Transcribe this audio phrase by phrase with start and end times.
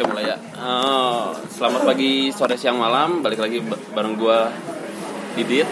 [0.00, 0.36] Oke mulai ya.
[0.40, 1.24] Eh,
[1.60, 3.20] selamat pagi, sore, siang, malam.
[3.20, 4.48] Balik lagi ba- bareng gua
[5.36, 5.68] Didit.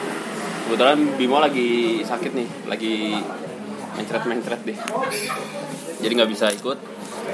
[0.68, 3.16] Kebetulan Bimo lagi sakit nih, lagi
[3.96, 4.76] mencret-mencret deh.
[6.04, 6.76] Jadi nggak bisa ikut.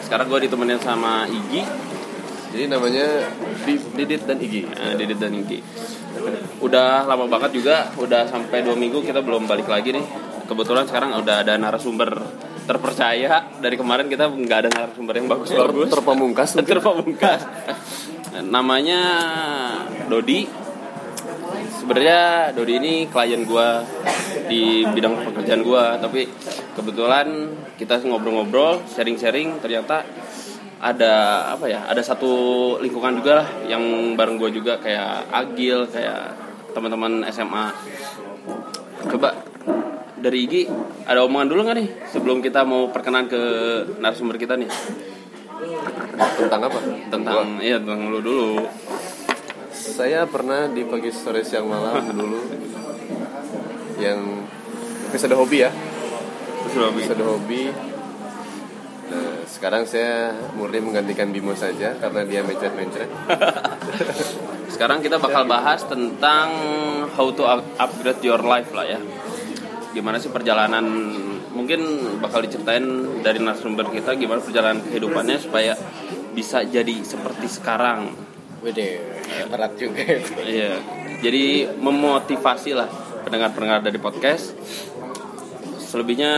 [0.06, 1.66] Sekarang gua ditemenin sama Igi,
[2.54, 3.26] Jadi namanya
[3.66, 4.62] Di- Didit dan Igi.
[4.62, 5.58] eh, Didit dan Igi.
[6.62, 10.06] Udah lama banget juga, udah sampai dua minggu kita belum balik lagi nih.
[10.46, 12.14] Kebetulan sekarang udah ada narasumber
[12.64, 13.48] terpercaya.
[13.60, 15.88] Dari kemarin kita nggak ada narasumber yang bagus-bagus.
[15.88, 16.50] Ter- terpamungkas.
[16.56, 17.40] terpamungkas
[18.42, 19.00] namanya
[20.10, 20.48] Dodi
[21.78, 23.84] sebenarnya Dodi ini klien gua
[24.50, 26.26] di bidang pekerjaan gua tapi
[26.74, 30.02] kebetulan kita ngobrol-ngobrol sharing-sharing ternyata
[30.82, 36.34] ada apa ya ada satu lingkungan juga lah yang bareng gua juga kayak Agil kayak
[36.74, 37.70] teman-teman SMA
[39.14, 39.53] coba
[40.24, 40.62] dari Igi
[41.04, 43.40] ada omongan dulu nggak nih sebelum kita mau perkenalan ke
[44.00, 44.72] narasumber kita nih
[46.14, 46.78] Tentang apa?
[47.12, 48.64] tentang iya tentang lu dulu
[49.74, 52.40] Saya pernah di pagi sore siang malam dulu
[54.00, 54.42] yang
[55.14, 55.70] episode hobi ya.
[56.74, 57.70] Episode hobi.
[59.06, 63.06] Nah, sekarang saya murni menggantikan Bimo saja karena dia mencret-mencret.
[64.74, 66.50] sekarang kita bakal bahas tentang
[67.14, 68.98] how to up- upgrade your life lah ya
[69.94, 70.82] gimana sih perjalanan
[71.54, 71.80] mungkin
[72.18, 72.82] bakal diceritain
[73.22, 75.78] dari narasumber kita gimana perjalanan kehidupannya supaya
[76.34, 78.10] bisa jadi seperti sekarang
[78.64, 78.96] Wede,
[79.52, 80.00] berat juga.
[80.40, 80.80] Iya,
[81.20, 82.88] jadi memotivasi lah
[83.20, 84.56] pendengar-pendengar dari podcast.
[85.84, 86.32] Selebihnya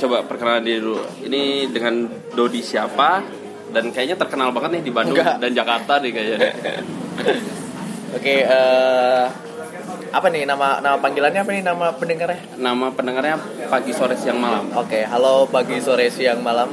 [0.00, 1.04] coba perkenalan diri dulu.
[1.28, 3.20] Ini dengan Dodi siapa?
[3.68, 5.36] Dan kayaknya terkenal banget nih di Bandung Enggak.
[5.36, 6.50] dan Jakarta nih kayaknya.
[8.16, 9.24] Oke, eh
[10.12, 12.40] apa nih nama nama panggilannya apa nih nama pendengarnya?
[12.58, 13.36] Nama pendengarnya
[13.70, 14.70] pagi, sore, siang, malam.
[14.74, 16.68] Oke, halo pagi, sore, siang, malam.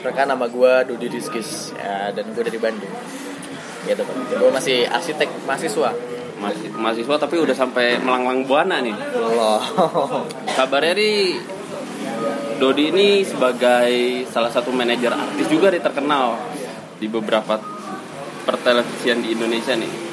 [0.00, 2.92] Perkenalkan nama gue Dudi Rizkis ya, dan gue dari Bandung.
[3.84, 4.02] Gitu,
[4.40, 5.90] gue masih arsitek mahasiswa.
[6.34, 8.96] Masih mahasiswa tapi udah sampai melanglang buana nih.
[9.16, 9.62] Loh.
[10.54, 11.40] Kabarnya nih
[12.54, 16.38] Dodi ini sebagai salah satu manajer artis juga nih terkenal
[17.02, 17.58] di beberapa
[18.44, 20.03] pertelevisian di Indonesia nih.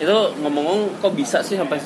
[0.00, 1.76] Itu ngomong-ngomong kok bisa sih sampai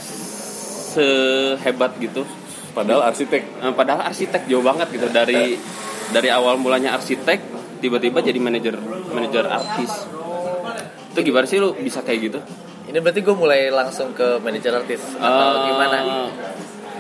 [0.95, 2.23] sehebat gitu?
[2.71, 3.43] Padahal arsitek.
[3.43, 5.59] Eh, Padahal arsitek jauh banget gitu dari
[6.15, 7.39] dari awal mulanya arsitek
[7.83, 8.79] tiba-tiba jadi manajer
[9.11, 10.07] manajer artis.
[11.15, 12.39] Itu gimana sih lu bisa kayak gitu?
[12.91, 15.97] Ini berarti gue mulai langsung ke manajer artis atau Eh, gimana?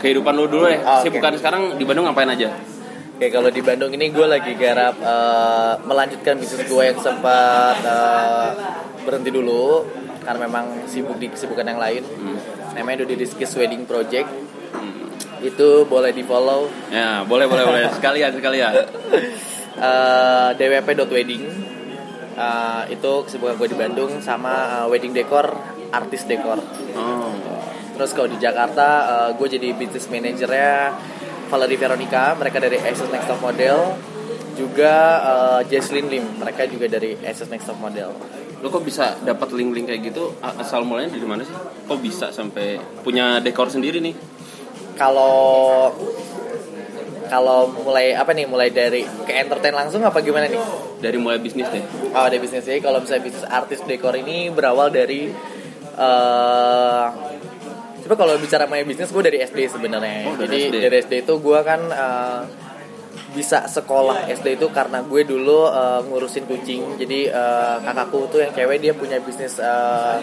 [0.02, 0.82] Kehidupan lu dulu deh.
[0.82, 1.02] Oh, oke.
[1.06, 2.50] Sibukan sekarang di Bandung ngapain aja?
[3.14, 8.48] Oke kalau di Bandung ini gue lagi garap eh, melanjutkan bisnis gue yang sempat eh,
[9.06, 9.86] berhenti dulu
[10.24, 12.02] karena memang sibuk di kesibukan yang lain.
[12.74, 14.26] Namanya Dodi Rizkis Wedding Project.
[15.44, 18.72] Itu boleh di follow Ya, boleh boleh boleh sekalian sekalian.
[19.76, 21.42] eh, dwp.wedding.
[22.34, 25.52] Eh, itu kesibukan gue di Bandung sama eh, wedding decor,
[25.92, 26.58] artis decor.
[26.96, 27.30] Oh.
[27.94, 30.96] Terus kalau di Jakarta, eh, gue jadi business manajernya
[31.46, 33.94] Valerie Veronica, mereka dari Access Next Top Model.
[34.56, 38.10] Juga eh, Jesslyn Lim, mereka juga dari Access Next Top Model.
[38.64, 40.32] Lo kok bisa dapat link-link kayak gitu?
[40.40, 41.52] Asal mulanya dari mana sih?
[41.84, 44.16] Kok bisa sampai punya dekor sendiri nih?
[44.96, 45.92] Kalau
[47.28, 48.48] kalau mulai apa nih?
[48.48, 50.56] Mulai dari ke entertain langsung apa gimana nih?
[51.04, 51.84] Dari mulai bisnis deh.
[52.16, 55.28] Oh, ada bisnis jadi kalau misalnya bisnis artis dekor ini berawal dari
[55.94, 57.06] eh
[58.04, 60.28] Coba kalau bicara mengenai bisnis gue dari SD sebenarnya.
[60.28, 60.76] Oh, dari Jadi SD.
[60.76, 62.40] dari SD itu gue kan eh,
[63.34, 66.96] bisa sekolah SD itu karena gue dulu eh, ngurusin kucing.
[66.96, 70.16] Jadi eh, kakakku tuh yang cewek dia punya bisnis eh,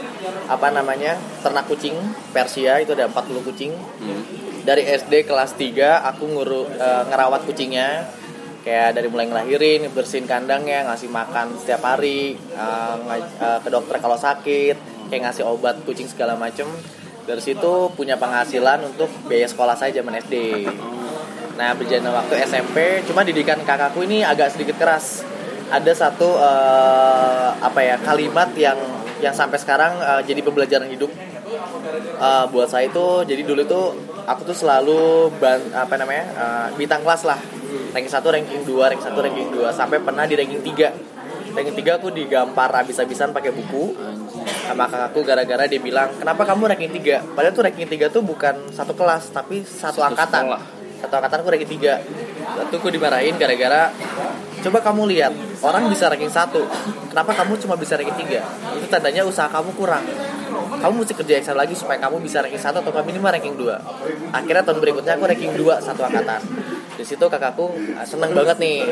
[0.48, 1.20] apa namanya?
[1.44, 1.94] ternak kucing
[2.32, 3.76] Persia itu ada 40 kucing.
[3.76, 4.24] Hmm.
[4.64, 8.08] Dari SD kelas 3 aku nguru, eh, ngerawat kucingnya
[8.62, 14.16] kayak dari mulai ngelahirin, bersihin kandangnya, ngasih makan setiap hari, nga- eh, ke dokter kalau
[14.16, 14.78] sakit,
[15.10, 16.70] kayak ngasih obat kucing segala macem.
[17.26, 20.66] Dari situ punya penghasilan untuk biaya sekolah saya zaman SD.
[21.58, 25.24] Nah berjalan waktu SMP, cuma didikan kakakku ini agak sedikit keras.
[25.72, 28.76] Ada satu eh, apa ya kalimat yang
[29.24, 31.12] yang sampai sekarang eh, jadi pembelajaran hidup
[32.22, 33.08] Eh, buat saya itu.
[33.28, 33.86] Jadi dulu tuh
[34.24, 37.40] aku tuh selalu ban, apa namanya eh, bintang kelas lah.
[37.92, 42.00] Ranking 1 ranking 2 ranking 1 ranking 2 sampai pernah di ranking 3 ranking 3
[42.00, 43.96] aku digampar habis-habisan pakai buku
[44.68, 48.72] sama kakakku gara-gara dia bilang kenapa kamu ranking 3 padahal tuh ranking 3 tuh bukan
[48.76, 50.44] satu kelas tapi satu, Satu angkatan.
[50.52, 50.64] sekolah.
[51.02, 53.90] Satu angkatan aku ranking 3 Lalu aku dimarahin gara-gara
[54.62, 55.34] coba kamu lihat
[55.66, 56.54] orang bisa ranking 1
[57.10, 60.06] kenapa kamu cuma bisa ranking 3 itu tandanya usaha kamu kurang.
[60.52, 64.64] Kamu mesti kerja ekstra lagi supaya kamu bisa ranking 1 atau minimal ranking 2 akhirnya
[64.64, 66.42] tahun berikutnya aku ranking 2 satu angkatan.
[66.96, 68.86] Di situ kakakku ah, seneng banget nih.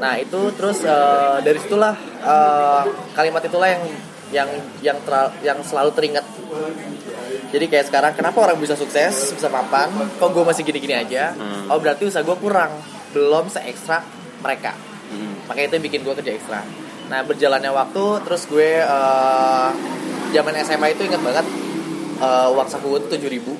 [0.00, 2.82] Nah itu terus eh, dari situlah eh,
[3.12, 3.84] kalimat itulah yang
[4.30, 4.48] yang
[4.80, 4.98] yang
[5.42, 6.22] yang selalu teringat
[7.50, 9.90] jadi kayak sekarang kenapa orang bisa sukses bisa mapan?
[10.18, 11.34] Kok gue masih gini-gini aja?
[11.34, 11.70] Hmm.
[11.70, 12.70] oh berarti usaha gue kurang.
[13.10, 14.02] Belum se ekstra
[14.40, 14.72] mereka.
[15.10, 15.42] Hmm.
[15.50, 16.62] makanya itu yang bikin gue kerja ekstra
[17.10, 19.68] nah berjalannya waktu terus gue eh,
[20.30, 21.42] zaman SMA itu inget banget
[22.22, 23.52] eh, uang saku gue tuh tujuh ribu.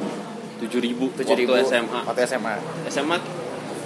[0.63, 1.59] Tujuh ribu tujuh ribu.
[1.67, 2.55] SMA waktu SMA
[2.87, 3.19] SMA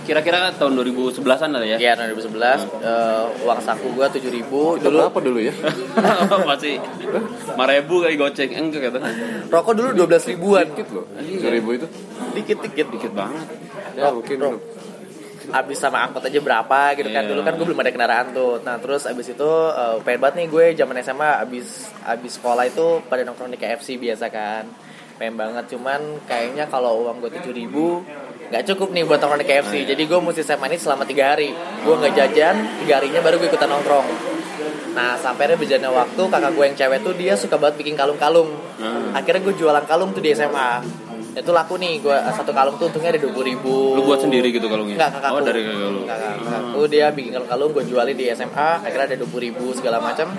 [0.05, 2.37] kira-kira tahun 2011an ada ya ya tahun 2011
[2.79, 5.55] eh, uang saku gue tujuh ribu Itu dulu berapa dulu ya?
[6.49, 8.99] masih lima ribu kayak goceng enggak kata
[9.49, 11.05] rokok dulu 12 ribuan Dikit loh.
[11.11, 11.87] Tujuh ribu itu.
[12.35, 13.47] dikit dikit banget
[13.95, 14.59] Ya mungkin Bro.
[15.47, 17.31] abis sama angkot aja berapa gitu kan Iya.
[17.31, 20.47] dulu kan gue belum ada kendaraan tuh nah terus abis itu eh, pengen banget nih
[20.49, 21.67] gue zaman SMA abis
[22.03, 24.65] abis sekolah itu pada nongkrong di KFC biasa kan
[25.15, 28.03] pengen banget cuman kayaknya kalau uang gue tujuh ribu
[28.55, 31.51] nggak cukup nih buat nongkrong di KFC jadi gue mesti SMA ini selama tiga hari.
[31.83, 32.55] Gue nggak jajan
[32.87, 34.07] tiga harinya baru gue ikutan nongkrong.
[34.95, 38.55] Nah sampai berjalannya waktu kakak gue yang cewek tuh dia suka banget bikin kalung-kalung.
[38.79, 39.11] Hmm.
[39.11, 40.87] akhirnya gue jualan kalung tuh di SMA
[41.35, 43.99] itu laku nih gue satu kalung tuh untungnya ada dua ribu.
[43.99, 45.03] Lu buat sendiri gitu kalungnya?
[45.03, 45.35] Enggak, kakakku.
[45.35, 46.01] oh dari kakak lu.
[46.07, 50.31] Kakak, kakakku dia bikin kalung-kalung gue jualin di SMA, akhirnya ada 20 ribu segala macam.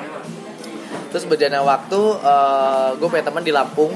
[1.12, 3.92] Terus berjalannya waktu, eh, gue punya teman di Lampung,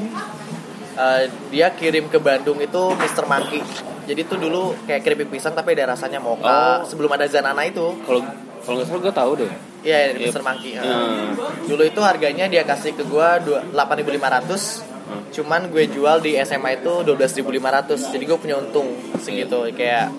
[1.00, 3.24] Eh, dia kirim ke Bandung itu Mr.
[3.24, 3.64] Monkey.
[4.04, 6.44] Jadi tuh dulu kayak keripik pisang tapi ada rasanya mocha.
[6.44, 6.78] Oh.
[6.84, 8.20] Sebelum ada Zanana itu, kalau
[8.68, 10.28] kalau nggak salah gue tahu deh iya Iya.
[10.28, 10.44] Mr.
[10.44, 10.76] Monkey.
[10.76, 11.40] Hmm.
[11.64, 13.28] Dulu itu harganya dia kasih ke gue
[13.72, 15.26] 8.500 Hmm.
[15.34, 20.14] Cuman gue jual di SMA itu 12.500 Jadi gue punya untung segitu Kayak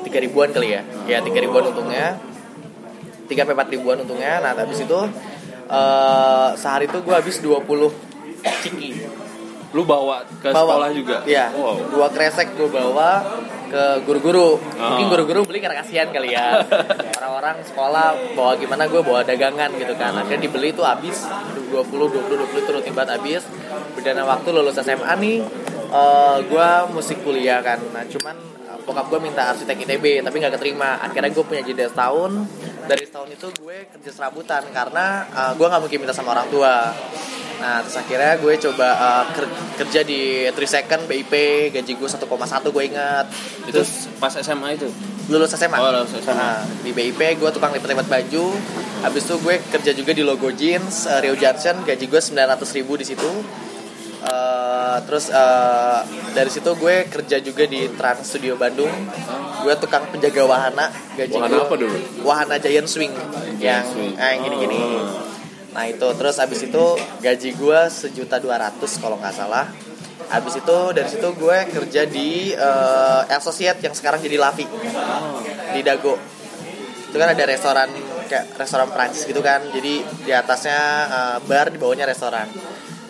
[0.00, 2.16] 3 ribuan kali ya Ya 3 ribuan untungnya
[3.28, 4.96] 3 sampai 4 ribuan untungnya Nah habis itu
[5.68, 7.60] eh, Sehari itu gue habis 20
[8.64, 8.90] ciki
[9.74, 10.78] lu bawa ke Bawa.
[10.78, 11.16] sekolah juga?
[11.24, 11.50] Iya.
[11.50, 11.76] Wow.
[11.90, 13.26] Dua kresek gue bawa
[13.66, 14.54] ke guru-guru.
[14.56, 15.10] Mungkin Oh.
[15.10, 16.62] guru-guru beli karena kasihan kali ya.
[17.18, 20.14] Orang-orang sekolah bawa gimana gue bawa dagangan gitu kan.
[20.14, 21.26] Akhirnya dibeli tuh habis.
[21.68, 23.42] 20, 20, 20 itu rutin banget habis.
[23.92, 25.42] Berdana waktu lulus SMA nih
[25.90, 27.82] eh, Gue musik kuliah kan.
[27.90, 28.53] Nah cuman
[28.84, 32.32] bokap gue minta arsitek ITB tapi nggak keterima Akhirnya gue punya jeda setahun
[32.84, 36.92] Dari setahun itu gue kerja serabutan Karena eh, gue nggak mungkin minta sama orang tua
[37.64, 41.32] Nah terus akhirnya gue coba uh, ker- kerja di 3 second BIP
[41.70, 42.20] gaji gue 1,1
[42.74, 43.26] gue ingat
[43.64, 43.80] itu
[44.18, 44.90] pas SMA itu
[45.32, 45.80] lulus SMA.
[45.80, 46.36] Oh, lulus SMA.
[46.36, 48.46] Nah, di BIP gue tukang lipat-lipat baju.
[49.04, 53.00] Habis itu gue kerja juga di Logo Jeans uh, Rio Junction gaji gue 900 ribu
[53.00, 53.30] di situ.
[54.24, 56.00] Uh, terus uh,
[56.32, 58.88] dari situ gue kerja juga di Trans Studio Bandung.
[59.60, 61.96] Gue tukang penjaga wahana gaji Wahana gue- apa dulu?
[62.24, 63.12] Wahana Giant Swing
[63.60, 64.16] yang Swing.
[64.16, 64.80] eh, yang gini-gini.
[65.76, 66.84] Nah itu terus abis itu
[67.20, 69.68] gaji gue sejuta dua ratus kalau nggak salah.
[70.32, 74.64] Abis itu dari situ gue kerja di eh, Associate yang sekarang jadi Lavi
[75.74, 76.16] di Dago.
[77.12, 77.92] Itu kan ada restoran
[78.24, 79.60] kayak restoran Prancis gitu kan.
[79.68, 80.80] Jadi di atasnya
[81.12, 82.48] eh, bar, di bawahnya restoran.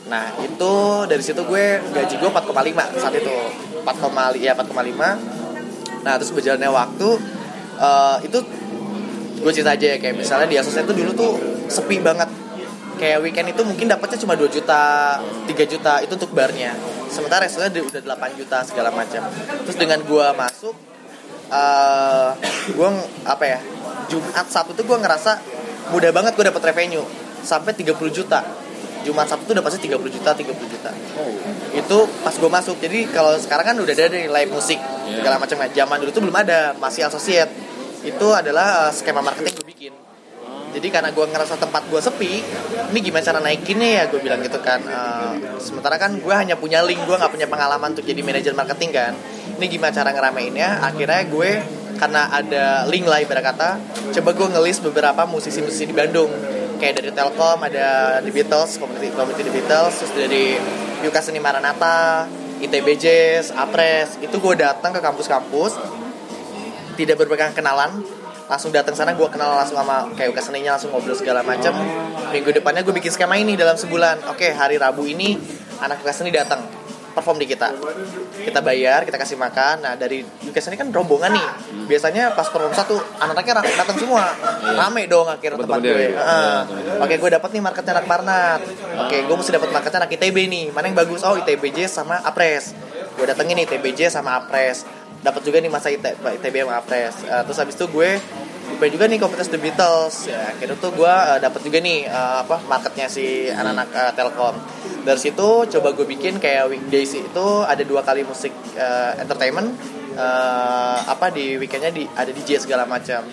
[0.09, 0.75] Nah itu
[1.09, 3.37] dari situ gue gaji gue 4,5 saat itu.
[3.85, 7.09] 4,5 ya 4,5 Nah terus berjalannya waktu
[7.81, 8.39] eh, itu
[9.45, 11.33] gue cerita aja ya kayak misalnya di Associate itu dulu tuh
[11.69, 12.29] sepi banget.
[12.95, 14.83] Kayak weekend itu mungkin dapatnya cuma 2 juta
[15.19, 16.77] 3 juta itu untuk barnya.
[17.11, 19.27] Sementara restoran udah 8 juta segala macam.
[19.67, 20.77] Terus dengan gue masuk
[21.45, 22.31] eh
[22.73, 22.89] gue
[23.29, 23.59] apa ya
[24.09, 25.37] Jumat Sabtu tuh gue ngerasa
[25.93, 27.05] mudah banget gue dapat revenue
[27.45, 28.41] sampai 30 juta
[29.05, 30.91] Jumat Sabtu tuh udah pasti 30 juta 30 juta.
[31.77, 32.77] Itu pas gue masuk.
[32.81, 35.21] Jadi kalau sekarang kan udah ada nih live musik Iya.
[35.21, 35.57] segala macam.
[35.61, 37.53] Zaman dulu tuh belum ada masih associate.
[38.01, 39.93] Itu adalah uh, skema marketing gue bikin.
[40.75, 42.43] Jadi karena gue ngerasa tempat gue sepi
[42.91, 44.05] ini gimana cara naikinnya ya?
[44.11, 47.95] Gue bilang gitu kan Uh, sementara kan gue hanya punya link gue nggak punya pengalaman
[47.95, 49.13] untuk jadi manajer marketing kan.
[49.61, 51.51] Ini gimana cara ngerameinnya akhirnya gue
[51.95, 53.71] karena ada link lah ibarat kata
[54.19, 56.27] coba gue ngelis beberapa musisi-musisi di Bandung
[56.79, 60.59] kayak dari Telkom ada The Beatles community, community The Beatles terus dari
[61.05, 62.27] Yuka Seni Maranata
[62.65, 62.97] ITB
[63.55, 65.77] Apres itu gue datang ke kampus-kampus
[66.95, 68.03] tidak berpegang kenalan
[68.45, 71.73] langsung datang sana gue kenal langsung sama kayak Yuka Seninya langsung ngobrol segala macam
[72.29, 74.29] minggu depannya gue bikin skema ini dalam sebulan.
[74.29, 75.41] Oke hari Rabu ini
[75.81, 76.61] anak Yuka Seni datang
[77.15, 77.71] perform di kita.
[78.43, 79.87] Kita bayar kita kasih makan.
[79.87, 81.49] Nah dari Yuka Seni kan rombongan nih.
[81.87, 84.35] Biasanya pas perform satu anak-anaknya datang semua.
[84.75, 86.13] Rame dong akhirnya tempat gue.
[86.13, 86.59] Heeh.
[86.99, 88.61] oke gue dapat nih marketnya anak Barnat
[89.07, 90.65] oke gue mesti dapat marketnya anak ITB nih.
[90.75, 91.23] Mana yang bagus?
[91.23, 92.75] Oh ITBJ sama Apres.
[93.15, 94.83] Gue datengin nih ITBJ sama Apres.
[95.25, 97.15] Dapat juga nih masa IT, ITB sama Apres.
[97.25, 98.21] Eh, terus habis itu gue
[98.65, 102.37] gue juga nih komunitas The Beatles ya akhirnya tuh gue eh, dapat juga nih eh,
[102.43, 104.55] apa marketnya si anak-anak eh, Telkom
[105.05, 109.73] dari situ coba gue bikin kayak weekdays itu ada dua kali musik eh, entertainment
[110.17, 113.25] eh, apa di weekendnya di ada DJ segala macam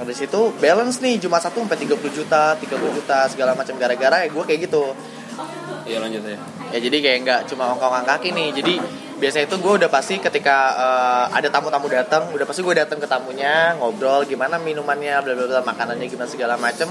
[0.00, 4.24] Nah, dari situ balance nih Jumat satu sampai 30 juta, 30 juta segala macam gara-gara
[4.24, 4.96] ya gue kayak gitu.
[5.84, 6.40] Iya lanjut ya.
[6.72, 8.48] Ya jadi kayak nggak cuma ongkong kaki nih.
[8.56, 8.80] Jadi
[9.20, 13.06] biasanya itu gue udah pasti ketika eh, ada tamu-tamu datang, udah pasti gue datang ke
[13.06, 16.88] tamunya, ngobrol gimana minumannya, bla bla bla, makanannya gimana segala macem.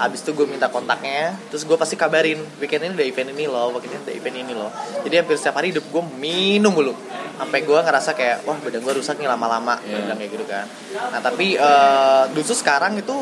[0.00, 3.76] Habis itu gue minta kontaknya, terus gue pasti kabarin weekend ini ada event ini loh,
[3.76, 4.72] weekend ini ada event ini loh.
[5.04, 6.96] Jadi hampir setiap hari hidup gue minum mulu,
[7.36, 10.08] sampai gue ngerasa kayak wah badan gue rusak nih lama-lama, Iya.
[10.08, 10.64] bilang kayak gitu kan.
[11.12, 13.12] Nah tapi eh justru sekarang itu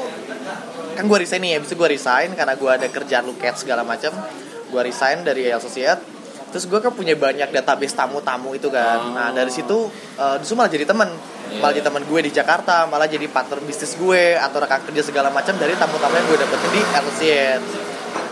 [0.94, 4.14] kan gue resign nih, habis itu gue resign karena gue ada kerjaan luket segala macam.
[4.70, 5.98] Gue resign dari associate,
[6.48, 8.98] terus gue kan punya banyak database tamu-tamu itu kan.
[9.00, 9.14] Oh.
[9.16, 9.90] Nah dari situ
[10.40, 11.08] justru malah jadi teman,
[11.48, 11.64] Iya.
[11.64, 15.32] malah jadi teman gue di Jakarta, malah jadi partner bisnis gue atau rekan kerja segala
[15.32, 17.64] macam dari tamu-tamu yang gue dapetin di associate.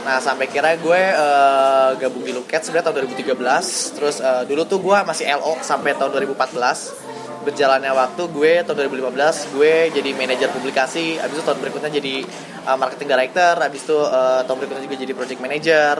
[0.06, 4.78] Nah sampai kira gue eh, gabung di Luket sebenarnya tahun 2013 Terus eh, dulu tuh
[4.78, 11.18] gue masih LO sampai tahun 2014 Berjalannya waktu gue tahun 2015 gue jadi manajer publikasi
[11.18, 12.22] Habis itu tahun berikutnya jadi
[12.70, 15.94] eh, marketing director Habis itu eh, tahun berikutnya juga jadi project manager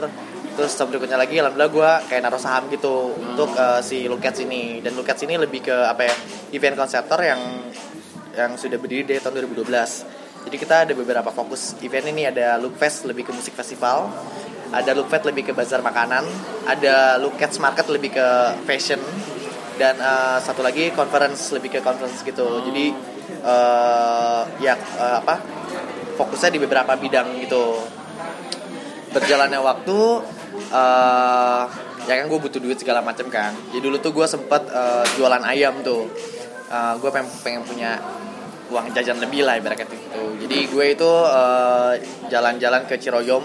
[0.57, 4.81] Terus tahun berikutnya lagi alhamdulillah gue kayak naruh saham gitu Untuk eh, si Lukets ini.
[4.81, 6.15] Dan Lukets ini lebih ke apa ya
[6.57, 7.39] Event konseptor yang
[8.33, 12.23] yang sudah berdiri dari tahun 2012 jadi kita ada beberapa fokus event ini.
[12.23, 14.07] Ada Lookfest lebih ke musik festival,
[14.71, 16.23] ada Lookfest lebih ke bazar makanan,
[16.63, 18.27] ada Lookcats Market lebih ke
[18.63, 19.03] fashion,
[19.75, 22.63] dan eh, satu lagi conference lebih ke conference gitu.
[22.63, 22.95] Jadi
[23.43, 25.35] eh, ya eh, apa
[26.15, 27.83] fokusnya di beberapa bidang gitu.
[29.11, 29.99] Berjalannya waktu
[30.67, 31.63] eh
[32.07, 33.51] ya kan gue butuh duit segala macam kan.
[33.71, 36.07] Jadi dulu tuh gue sempet eh, jualan ayam tuh.
[36.99, 37.95] gue pengen, pengen punya
[38.67, 40.35] uang jajan lebih lah ibaratnya gitu.
[40.43, 41.93] Jadi gue itu eh,
[42.27, 43.43] jalan-jalan ke Ciroyom.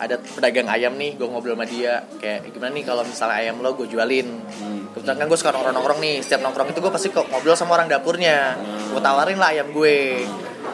[0.00, 2.00] Ada pedagang ayam nih gue ngobrol sama dia.
[2.16, 4.28] Kayak gimana nih kalau misalnya ayam lo gue jualin?
[4.96, 6.16] Kebetulan kan gue suka nongkrong nongkrong nih.
[6.24, 8.56] Setiap nongkrong itu gue pasti kok ngobrol sama orang dapurnya.
[8.88, 10.24] Gue tawarin lah ayam gue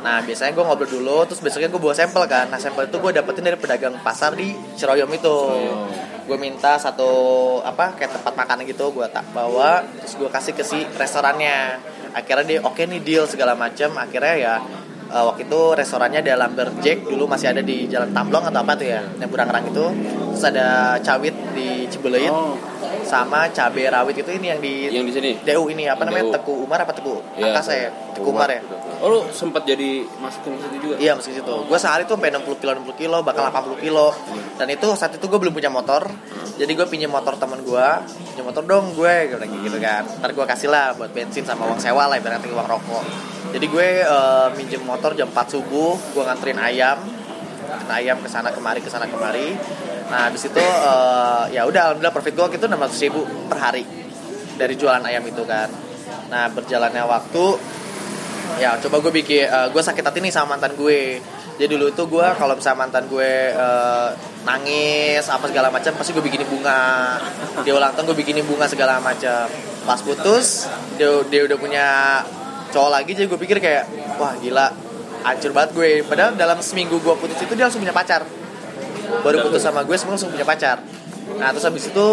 [0.03, 2.47] nah biasanya gue ngobrol dulu terus besoknya gue bawa sampel kan.
[2.49, 5.37] Nah sampel itu gue dapetin dari pedagang pasar di Ciroyom itu.
[6.26, 7.11] Gue minta satu
[7.62, 11.79] apa kayak tempat makan gitu gue tak bawa terus gue kasih ke si restorannya.
[12.12, 14.55] Akhirnya dia oke nih deal segala macam akhirnya ya
[15.07, 18.88] eh, waktu itu restorannya ada Lumberjack dulu masih ada di Jalan Tamblong atau apa tuh
[18.91, 19.87] ya yang Burangrang itu.
[20.35, 22.59] Terus ada Cawit di Cibeleit Oh,
[23.07, 25.31] sama cabai rawit itu ini yang di yang di sini.
[25.47, 26.26] DU ini apa namanya?
[26.26, 26.35] DU.
[26.35, 27.55] Teku Umar apa Teku Iya.
[27.55, 27.91] Angkasa ya?
[28.19, 28.61] Teku Umar ya
[28.97, 30.95] Oh, lu sempat jadi masukin ke situ juga?
[30.97, 31.55] Iya meski situ.
[31.69, 34.09] Gue sehari tuh sampai 60 kilo 60 kilo bakal 80 kilo.
[34.57, 36.09] Dan itu saat itu gue belum punya motor.
[36.57, 37.88] Jadi gue pinjam motor temen gue.
[38.33, 40.03] Pinjam motor dong gue gue kayak gitu kan.
[40.09, 43.05] Ntar gue kasih lah buat bensin sama uang sewa lah ibaratnya uang rokok.
[43.53, 45.93] Jadi gue eh, minjem motor jam 4 subuh.
[46.17, 46.97] Gue nganterin ayam.
[47.69, 49.53] Nganterin ayam ke sana kemari ke sana kemari.
[50.09, 53.21] Nah habis itu eh, ya udah alhamdulillah profit gue itu 600 ribu
[53.53, 53.85] per hari
[54.57, 55.69] dari jualan ayam itu kan.
[56.33, 57.45] Nah berjalannya waktu
[58.57, 61.21] ya coba gue bikin gue sakit hati nih sama mantan gue.
[61.57, 64.09] Jadi dulu tuh gue kalau misalnya mantan gue eh,
[64.45, 67.17] nangis apa segala macam pasti gue bikinin bunga.
[67.65, 69.49] Dia ulang tahun gue bikinin bunga segala macam.
[69.88, 70.69] Pas putus
[71.00, 71.87] dia dia udah punya
[72.75, 73.88] cowok lagi jadi gue pikir kayak
[74.21, 74.69] wah gila
[75.25, 75.91] hancur banget gue.
[76.05, 78.21] Padahal dalam seminggu gue putus itu dia langsung punya pacar.
[79.25, 80.85] Baru putus sama gue semua langsung punya pacar.
[81.41, 82.07] Nah terus habis itu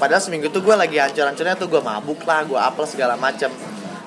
[0.00, 3.52] padahal seminggu itu gue lagi hancur-hancurnya tuh gue mabuk lah gue apel segala macam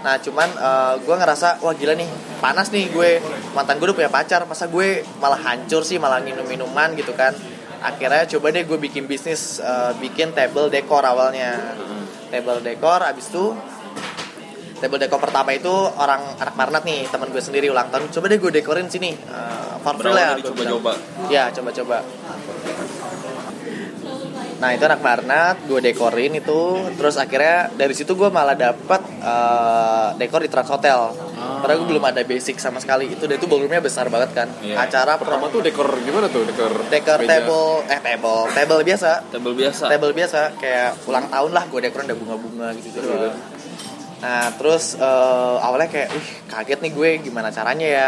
[0.02, 2.10] nah cuman eh, gue ngerasa wah gila nih
[2.42, 3.22] panas nih gue.
[3.54, 7.34] Mantan gue udah punya pacar masa gue malah hancur sih malah minum minuman gitu kan.
[7.82, 11.78] Akhirnya coba deh gue bikin bisnis eh, bikin table decor awalnya.
[12.34, 13.54] Table decor abis itu
[14.82, 18.10] table decor pertama itu orang anak Marnat nih teman gue sendiri ulang tahun.
[18.10, 20.94] Coba deh gue dekorin sini uh, for free lah coba-coba.
[21.30, 22.02] ya coba-coba
[24.62, 26.86] nah itu anak Marnat gue dekorin itu.
[26.94, 31.10] Terus akhirnya dari situ gue malah dapat eh, dekor di Trans Hotel.
[31.42, 33.10] Padahal gue belum ada basic sama sekali.
[33.10, 34.48] Itu dan itu ballroomnya besar banget kan.
[34.62, 34.78] Iya.
[34.78, 36.46] acara Pertama pro- tuh dekor gimana tuh?
[36.46, 36.72] Dekor?
[36.94, 37.42] dekor meja?
[37.42, 38.42] table eh table.
[38.54, 39.12] Table biasa.
[39.34, 39.84] Table biasa.
[39.90, 40.40] table biasa.
[40.62, 43.34] Kayak ulang tahun lah gue dekorin ada bunga-bunga gitu gitu
[44.22, 48.08] nah terus eh, awalnya kayak ih kaget nih gue gimana caranya ya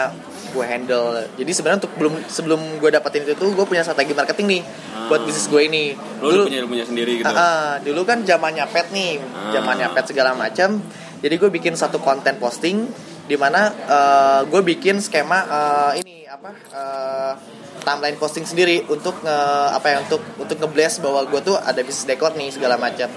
[0.54, 1.26] gue handle.
[1.36, 4.62] Jadi sebenarnya untuk belum sebelum gue dapetin itu tuh gue punya strategi marketing nih
[5.10, 5.84] buat bisnis gue ini.
[6.22, 7.28] Lu udah punya ilmunya sendiri gitu.
[7.28, 9.52] Ah, ah, dulu kan zamannya pet nih Ah.
[9.52, 10.80] zamannya pet segala macam
[11.20, 12.86] jadi gue bikin satu konten posting
[13.24, 17.34] di mana eh, gue bikin skema eh, ini apa eh,
[17.82, 19.38] timeline posting sendiri untuk nge,
[19.72, 23.08] apa ya untuk untuk ngeblast bahwa gue tuh ada bisnis dekor nih segala macam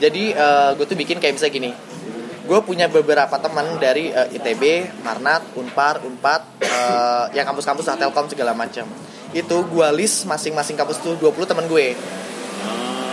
[0.00, 1.70] jadi eh, gue tuh bikin kayak misalnya gini
[2.50, 4.62] gue punya beberapa teman dari eh, ITB,
[5.06, 8.90] Marnat, Unpar, Unpad, eh, yang kampus-kampus lah Telkom segala macam.
[9.30, 11.94] Itu gue list masing-masing kampus tuh 20 teman gue.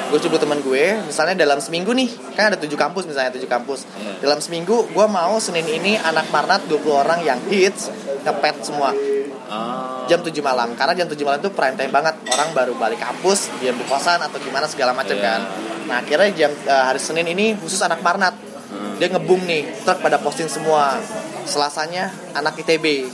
[0.07, 3.83] gue coba teman gue misalnya dalam seminggu nih kan ada tujuh kampus misalnya tujuh kampus
[3.99, 4.23] Iya.
[4.23, 7.91] dalam seminggu gue mau senin ini anak marnat 20 orang yang hits
[8.23, 8.95] ngepet semua
[9.51, 10.07] Ah.
[10.07, 13.51] jam 7 malam karena jam 7 malam itu prime time banget orang baru balik kampus
[13.59, 15.27] dia di kosan atau gimana segala macam Iya.
[15.27, 15.41] kan
[15.91, 18.46] nah akhirnya jam eh, hari senin ini khusus anak marnat Hmm.
[18.97, 20.97] Dia ngebum nih truk pada posting semua.
[21.47, 23.07] Selasanya anak ITB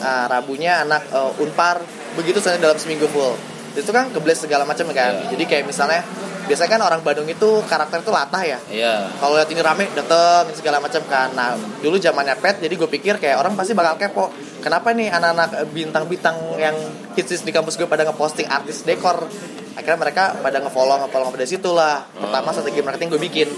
[0.00, 1.78] Nah, rabunya anak eh, unpar.
[2.16, 3.36] Begitu saja dalam seminggu full.
[3.76, 5.14] Itu kan kebles segala macam kan.
[5.14, 5.36] Iya.
[5.36, 6.02] jadi kayak misalnya
[6.50, 8.58] biasanya kan orang Bandung itu karakter itu latah ya.
[8.66, 9.06] Iya.
[9.22, 11.30] kalau lihat ini rame dateng segala macam kan.
[11.30, 15.70] Nah dulu zamannya pet jadi gue pikir kayak orang pasti bakal kepo kenapa nih anak-anak
[15.70, 16.74] bintang-bintang yang
[17.14, 19.30] hits di kampus gue pada ngeposting artis dekor?
[19.78, 22.02] Akhirnya mereka pada ngefollow ngefollow dari situ lah.
[22.10, 23.48] Pertama strategi marketing gue bikin.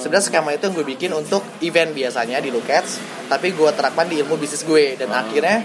[0.00, 2.96] Sebenarnya skema itu yang gue bikin untuk event biasanya di Lukets
[3.28, 4.96] tapi gue terapkan di ilmu bisnis gue.
[4.96, 5.60] Dan akhirnya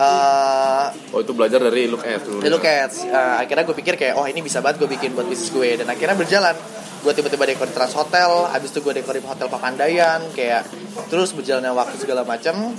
[0.00, 2.40] eh, Oh itu belajar dari look at dulu.
[2.40, 5.52] di Lukets Eh, akhirnya gue pikir kayak oh ini bisa banget gue bikin buat bisnis
[5.52, 5.76] gue.
[5.76, 6.56] Dan akhirnya berjalan.
[7.00, 10.68] Gue tiba-tiba dekor di Trans Hotel abis itu gue dekor di Hotel Papandayan kayak
[11.08, 12.76] terus berjalannya waktu segala macam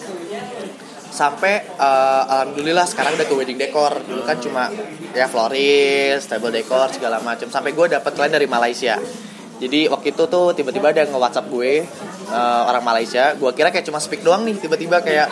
[1.12, 3.98] sampai eh, alhamdulillah sekarang udah ke wedding decor.
[4.02, 4.70] Dulu kan cuma
[5.12, 8.96] ya florist table decor segala macam sampai gue dapet klien dari Malaysia.
[9.62, 11.72] Jadi waktu itu tuh tiba-tiba ada nge WhatsApp gue
[12.30, 13.34] eh, orang Malaysia.
[13.36, 15.28] Gue kira kayak cuma speak doang nih tiba-tiba kayak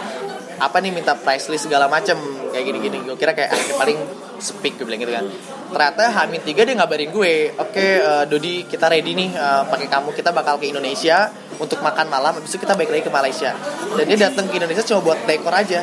[0.59, 2.19] apa nih minta price list segala macem?
[2.51, 2.99] Kayak gini-gini.
[3.07, 3.97] Gue kira kayak ah, paling
[4.39, 5.25] speak gue bilang gitu kan.
[5.69, 10.11] Ternyata Hamin tiga dia ngabarin gue oke eh, Dodi kita ready nih eh, pakai kamu.
[10.11, 13.55] Kita bakal ke Indonesia untuk makan malam habis itu kita balik lagi ke Malaysia.
[13.95, 15.81] Dan dia datang ke Indonesia cuma buat dekor aja.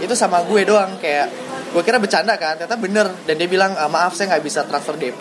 [0.00, 1.28] Itu sama gue doang kayak
[1.72, 3.06] gue kira bercanda kan ternyata bener.
[3.28, 5.20] Dan dia bilang "Eh, maaf saya nggak bisa transfer DP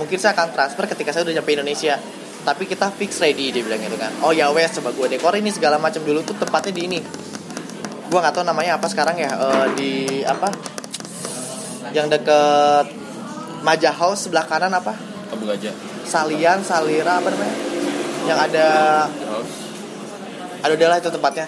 [0.00, 2.00] mungkin saya akan transfer ketika saya udah nyampe Indonesia.
[2.46, 4.12] Tapi kita fix ready dia bilang gitu kan.
[4.22, 7.00] Oh ya wes coba gue dekor ini segala macam dulu tuh tempatnya di ini
[8.16, 9.92] gue nggak tahu namanya apa sekarang ya eh, di
[10.24, 10.48] apa?
[11.92, 12.96] Yang deket
[13.60, 14.96] Maja House sebelah kanan apa?
[15.28, 15.76] Abu Gajah.
[16.08, 17.56] Salian Salira apa namanya?
[18.24, 18.68] Yang ada
[20.64, 21.44] ada adalah itu tempatnya.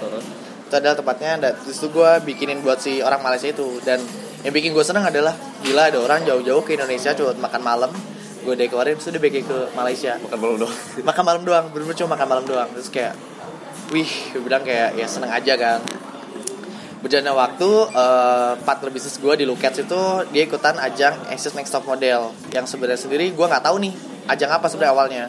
[0.68, 3.80] Itu adalah tempatnya dan terus itu gue bikinin buat si orang Malaysia itu.
[3.80, 4.04] Dan
[4.44, 5.32] yang bikin gue seneng adalah
[5.64, 7.92] gila ada orang jauh-jauh ke Indonesia cuma buat makan malam
[8.44, 10.20] gue dekorin terus dia bikin ke Malaysia.
[10.20, 10.74] Makan malam doang.
[11.00, 12.68] makan malam doang bener-bener cuma makan malam doang.
[12.76, 13.16] Terus kayak
[13.88, 15.80] wih gue bilang kayak ya seneng aja kan
[16.98, 20.00] berjalannya waktu eh, partner bisnis gue di Lukets itu
[20.34, 22.34] dia ikutan ajang Asus Next Top Model.
[22.50, 23.94] Yang sebenarnya sendiri gue nggak tahu nih
[24.28, 25.24] ajang apa sebenarnya awalnya.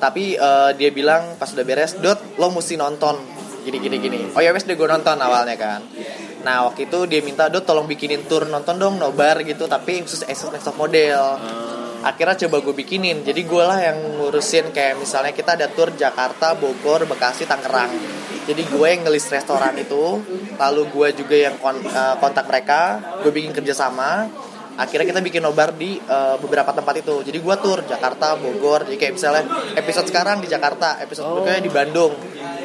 [0.00, 3.20] Tapi eh, dia bilang pas udah beres dot lo mesti nonton.
[3.62, 4.20] Gini gini gini.
[4.34, 5.80] Oh ya wes deh gue nonton awalnya kan.
[6.42, 9.70] Nah waktu itu dia minta dot tolong bikinin tour nonton dong nobar gitu.
[9.70, 11.38] Tapi khusus Asus Next Top Model
[12.02, 13.22] akhirnya coba gue bikinin.
[13.22, 17.90] Jadi gue lah yang ngurusin kayak misalnya kita ada tour Jakarta Bogor Bekasi Tangerang.
[18.42, 20.18] Jadi gue yang ngelis restoran itu.
[20.58, 22.98] Lalu gue juga yang eh, kontak mereka.
[23.22, 24.26] Gue bikin kerjasama.
[24.72, 27.22] Akhirnya kita bikin nobar di eh, beberapa tempat itu.
[27.22, 28.84] Jadi gue tour Jakarta Bogor.
[28.90, 29.44] Jadi kayak misalnya
[29.78, 32.12] episode sekarang di Jakarta episode berikutnya di Bandung.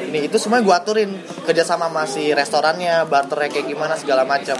[0.08, 1.14] Ini itu semua gue aturin.
[1.46, 4.56] Kerjasama masih restorannya barternya kayak gimana segala macam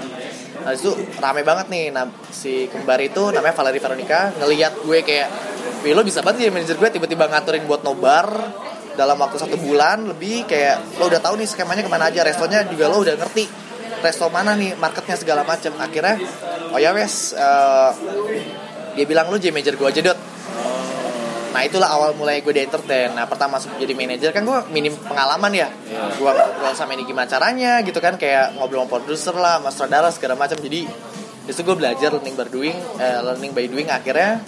[0.65, 1.95] Nah itu rame banget nih.
[1.95, 5.29] Nah si kembar itu namanya Valerie Veronica Ngeliat gue kayak
[5.87, 6.89] Wih lo bisa banget ya manajer gue.
[6.91, 8.27] Tiba-tiba ngaturin buat nobar
[8.99, 12.67] Dalam waktu satu bulan lebih Kayak lo udah tahu nih skemanya ke mana aja Restonya
[12.67, 13.45] juga lo udah ngerti
[13.99, 16.21] Resto mana nih marketnya segala macam Akhirnya
[16.75, 17.91] Oh ya wes eh,
[18.99, 20.19] Dia bilang lo jadi manajer gue aja dot
[21.55, 23.13] Nah itulah awal mulai gue di entertain.
[23.17, 25.69] Nah pertama masuk jadi manajer kan gue minim pengalaman ya.
[25.69, 26.17] Iya.
[26.17, 28.21] Gue ngobrol sama ini gimana caranya gitu kan.
[28.21, 30.57] Kayak ngobrol sama produser lah, sama sutradara segala macam.
[30.61, 30.85] Jadi
[31.49, 33.89] itu gue belajar learning by doing eh, Learning by doing.
[33.89, 34.45] Akhirnya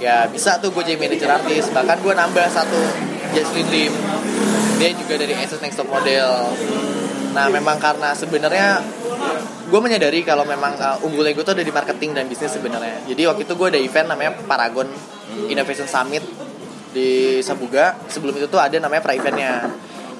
[0.00, 1.68] Ya bisa tuh gue jadi manajer artis.
[1.68, 2.80] Bahkan gue nambah satu
[3.36, 3.92] Jaslyn Lim.
[4.80, 6.56] Dia juga dari Asus Next Top Model.
[7.36, 8.80] Nah memang karena sebenarnya
[9.68, 13.04] gue menyadari kalau memang uh, unggulnya gue tuh ada di marketing dan bisnis sebenarnya.
[13.04, 14.88] Jadi waktu itu gue ada event namanya Paragon
[15.48, 16.24] Innovation Summit
[16.90, 17.96] di Sabuga.
[18.10, 19.70] Sebelum itu tuh ada namanya pra eventnya.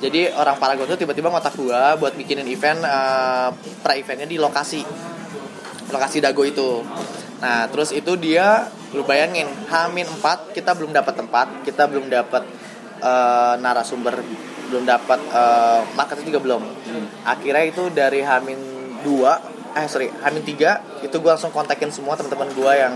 [0.01, 3.53] Jadi orang Paragon tuh tiba-tiba ngotak gue buat bikinin event uh,
[3.85, 4.81] pra eventnya di lokasi
[5.93, 6.81] lokasi Dago itu.
[7.45, 8.65] Nah terus itu dia
[8.97, 12.43] lu bayangin Hamin 4 kita belum dapat tempat, kita belum dapat
[13.05, 14.25] uh, narasumber,
[14.73, 16.63] belum dapat uh, market juga belum.
[17.29, 18.59] Akhirnya itu dari Hamin
[19.05, 22.95] 2 eh sorry Hamin 3 itu gue langsung kontakin semua teman-teman gue yang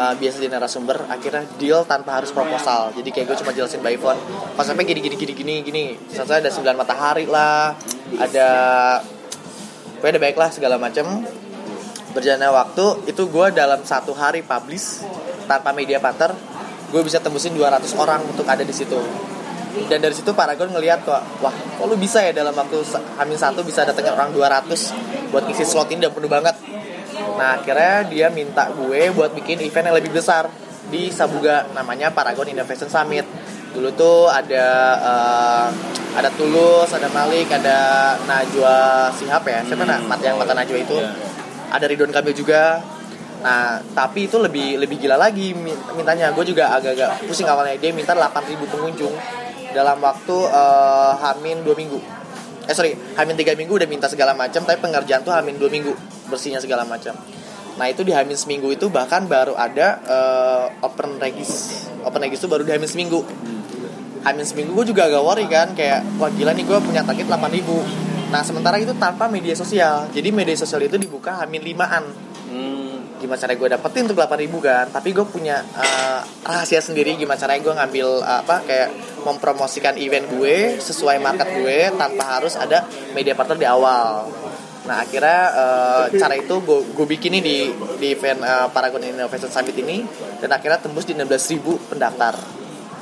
[0.00, 2.96] uh, biasa jadi narasumber akhirnya deal tanpa harus proposal.
[2.96, 4.16] Jadi kayak gue cuma jelasin by phone
[4.56, 5.84] konsepnya gini gini gini gini gini.
[6.08, 7.76] Misalnya ada 9 matahari lah
[8.16, 8.48] ada
[10.00, 11.20] pokoknya ada baik lah segala macam
[12.16, 15.04] berjalannya waktu itu gue dalam satu hari publish
[15.46, 16.34] tanpa media partner
[16.90, 18.98] gue bisa tembusin 200 orang untuk ada di situ.
[19.86, 23.62] Dan dari situ Paragon ngelihat kok wah kok lu bisa ya dalam waktu hamin satu
[23.62, 26.58] bisa datengin orang 200 buat ngisi slot ini udah penuh banget
[27.40, 30.52] nah akhirnya dia minta gue buat bikin event yang lebih besar
[30.92, 33.24] di Sabuga namanya Paragon Innovation Summit.
[33.70, 34.66] Dulu tuh ada
[35.00, 35.66] eh,
[36.10, 37.78] ada Tulus ada Malik ada
[38.28, 39.90] Najwa Sihab ya siapa Hmm.
[39.90, 40.98] nak mat yang mata Najwa itu.
[40.98, 41.12] Iya.
[41.70, 42.82] ada Ridwan Kamil juga.
[43.40, 46.34] Nah tapi itu lebih lebih gila lagi min- mintanya.
[46.34, 47.78] Gue juga agak-agak pusing awalnya.
[47.78, 49.14] Dia minta 8.000 pengunjung
[49.70, 52.19] dalam waktu eh, hamin dua minggu
[52.70, 55.90] eh sorry hamin tiga minggu udah minta segala macam tapi pengerjaan tuh hamin dua minggu
[56.30, 57.18] bersihnya segala macam.
[57.74, 61.82] Nah itu di hamin seminggu itu bahkan baru ada eh, open regis.
[62.06, 63.26] Open regis itu baru di hamin seminggu.
[64.22, 68.30] Hamin seminggu gue juga agak worry kan kayak wah gila nih gue punya target 8000
[68.30, 70.06] nah sementara itu tanpa media sosial.
[70.14, 72.29] Jadi media sosial itu dibuka Hamin limaan.
[73.20, 77.60] Gimana cara gue dapetin untuk 8000 kan tapi gue punya eh, rahasia sendiri gimana caranya
[77.60, 78.88] gue ngambil eh, apa kayak
[79.22, 84.26] mempromosikan event gue sesuai market gue tanpa harus ada media partner di awal
[84.88, 87.56] nah akhirnya eh, cara itu gue gue bikin nih di
[88.00, 90.00] di event eh, Paragon Innovation Summit ini
[90.40, 92.34] dan akhirnya tembus di 16.000 pendaftar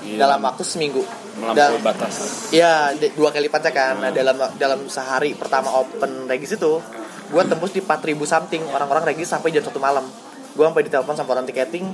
[0.03, 0.19] Gila.
[0.19, 2.15] dalam waktu seminggu melampaui batas.
[2.51, 3.95] Iya, dua kali lipatnya kan.
[4.03, 6.83] Nah, dalam dalam sehari pertama open regis itu,
[7.29, 10.05] gue tembus di 4000 something orang-orang regis sampai jam satu malam.
[10.57, 11.87] Gue sampai ditelepon sama orang tiketing,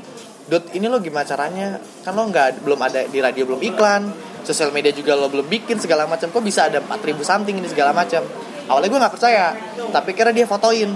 [0.44, 1.80] Dut, ini lo gimana caranya?
[2.04, 4.12] Kan lo nggak belum ada di radio belum iklan,
[4.44, 6.28] sosial media juga lo belum bikin segala macam.
[6.28, 8.20] Kok bisa ada 4000 something ini segala macam?
[8.68, 9.56] Awalnya gue nggak percaya,
[9.88, 10.92] tapi kira dia fotoin.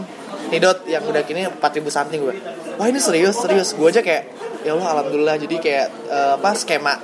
[0.52, 2.36] Nih Dot, yang udah kini 4000 something gue.
[2.76, 3.72] Wah ini serius, serius.
[3.72, 4.28] Gue aja kayak,
[4.68, 5.36] ya Allah alhamdulillah.
[5.40, 6.96] Jadi kayak eh, apa skema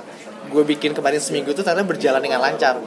[0.45, 2.77] gue bikin kemarin seminggu tuh ternyata berjalan dengan lancar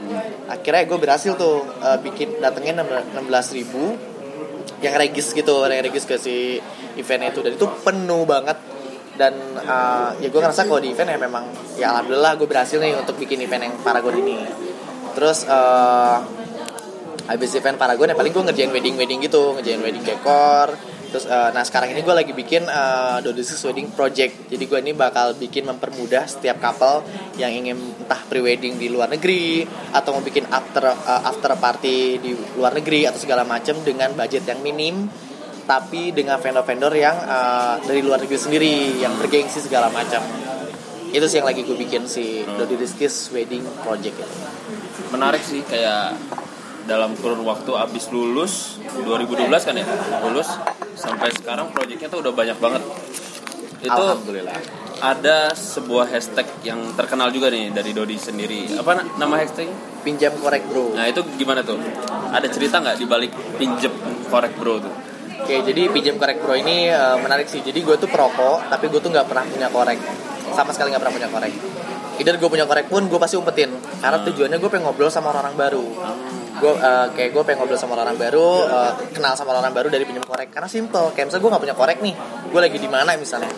[0.46, 3.18] akhirnya gue berhasil tuh uh, bikin datengin 16
[3.58, 3.98] ribu
[4.78, 6.62] yang regis gitu yang regis ke si
[6.98, 7.40] event itu.
[7.42, 8.58] Dan itu penuh banget.
[9.18, 12.94] Dan uh, ya gue ngerasa kalau di event ya memang ya alhamdulillah gue berhasil nih
[12.94, 14.46] untuk bikin event yang Paragon ini.
[15.18, 16.22] Terus uh,
[17.26, 20.72] habis event Paragon ya paling gue ngerjain wedding wedding gitu ngerjain wedding decor
[21.08, 24.52] terus eh, nah sekarang ini gue lagi bikin uh, Dodosis Wedding Project.
[24.52, 27.04] Jadi gue ini bakal bikin mempermudah setiap couple
[27.40, 32.30] yang ingin entah pre-wedding di luar negeri atau mau bikin after eh, after party di
[32.56, 35.08] luar negeri atau segala macam dengan budget yang minim
[35.68, 40.20] tapi dengan vendor-vendor yang eh, dari luar negeri sendiri yang bergengsi segala macam
[41.08, 44.36] itu sih yang lagi gue bikin si Dodi Rizky's Wedding Project itu.
[45.08, 46.20] Menarik sih kayak
[46.88, 49.84] dalam kurun waktu abis lulus 2012 kan ya?
[50.24, 50.48] Lulus
[50.96, 52.82] sampai sekarang proyeknya tuh udah banyak banget.
[53.78, 54.56] Itu Alhamdulillah.
[54.98, 58.74] ada sebuah hashtag yang terkenal juga nih dari Dodi sendiri.
[58.74, 59.70] Apa na- nama hashtag
[60.02, 60.96] pinjam korek bro.
[60.98, 61.78] Nah itu gimana tuh?
[62.34, 63.94] Ada cerita nggak di balik pinjem
[64.26, 64.90] korek bro tuh?
[65.38, 67.62] Oke, jadi pinjam korek bro ini eh, menarik sih.
[67.62, 69.98] Jadi gue tuh perokok, tapi gue tuh nggak pernah punya korek,
[70.50, 71.52] sama sekali nggak pernah punya korek.
[72.18, 73.70] Either gue punya korek pun gue pasti umpetin,
[74.02, 75.86] karena tujuannya gue pengen ngobrol sama orang-orang baru.
[76.58, 80.02] Gue eh, kayak gue pengen ngobrol sama orang baru, eh, kenal sama orang baru dari
[80.02, 80.50] pinjam korek.
[80.50, 82.14] Karena simple, kayak misalnya gue nggak punya korek nih,
[82.50, 83.50] gue lagi di mana misalnya,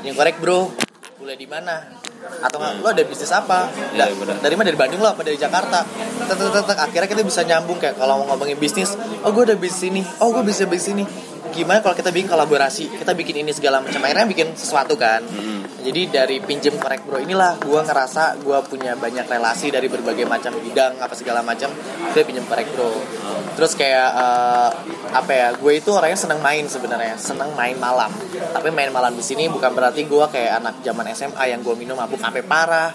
[0.00, 0.72] pinjam korek bro,
[1.20, 1.76] boleh di mana?
[2.40, 3.70] Atau nggak, lo ada bisnis apa?
[3.94, 4.36] Iya, Da- benar.
[4.40, 5.84] dari mana dari Bandung lo apa dari Jakarta
[6.26, 6.78] tek, tek, tek, tek.
[6.80, 10.34] akhirnya kita bisa nyambung kayak kalau mau ngomongin bisnis oh gue ada bisnis ini oh
[10.34, 11.04] gue bisa bisnis ini
[11.54, 15.22] gimana kalau kita bikin kolaborasi kita bikin ini segala macam akhirnya bikin sesuatu kan
[15.86, 20.58] jadi dari pinjem korek bro inilah gue ngerasa gue punya banyak relasi dari berbagai macam
[20.58, 21.70] bidang apa segala macam
[22.10, 22.90] gue pinjem korek bro.
[23.54, 24.70] Terus kayak eh,
[25.14, 28.10] apa ya gue itu orangnya seneng main sebenarnya seneng main malam.
[28.50, 31.94] Tapi main malam di sini bukan berarti gue kayak anak zaman SMA yang gue minum
[31.94, 32.90] mabuk sampai parah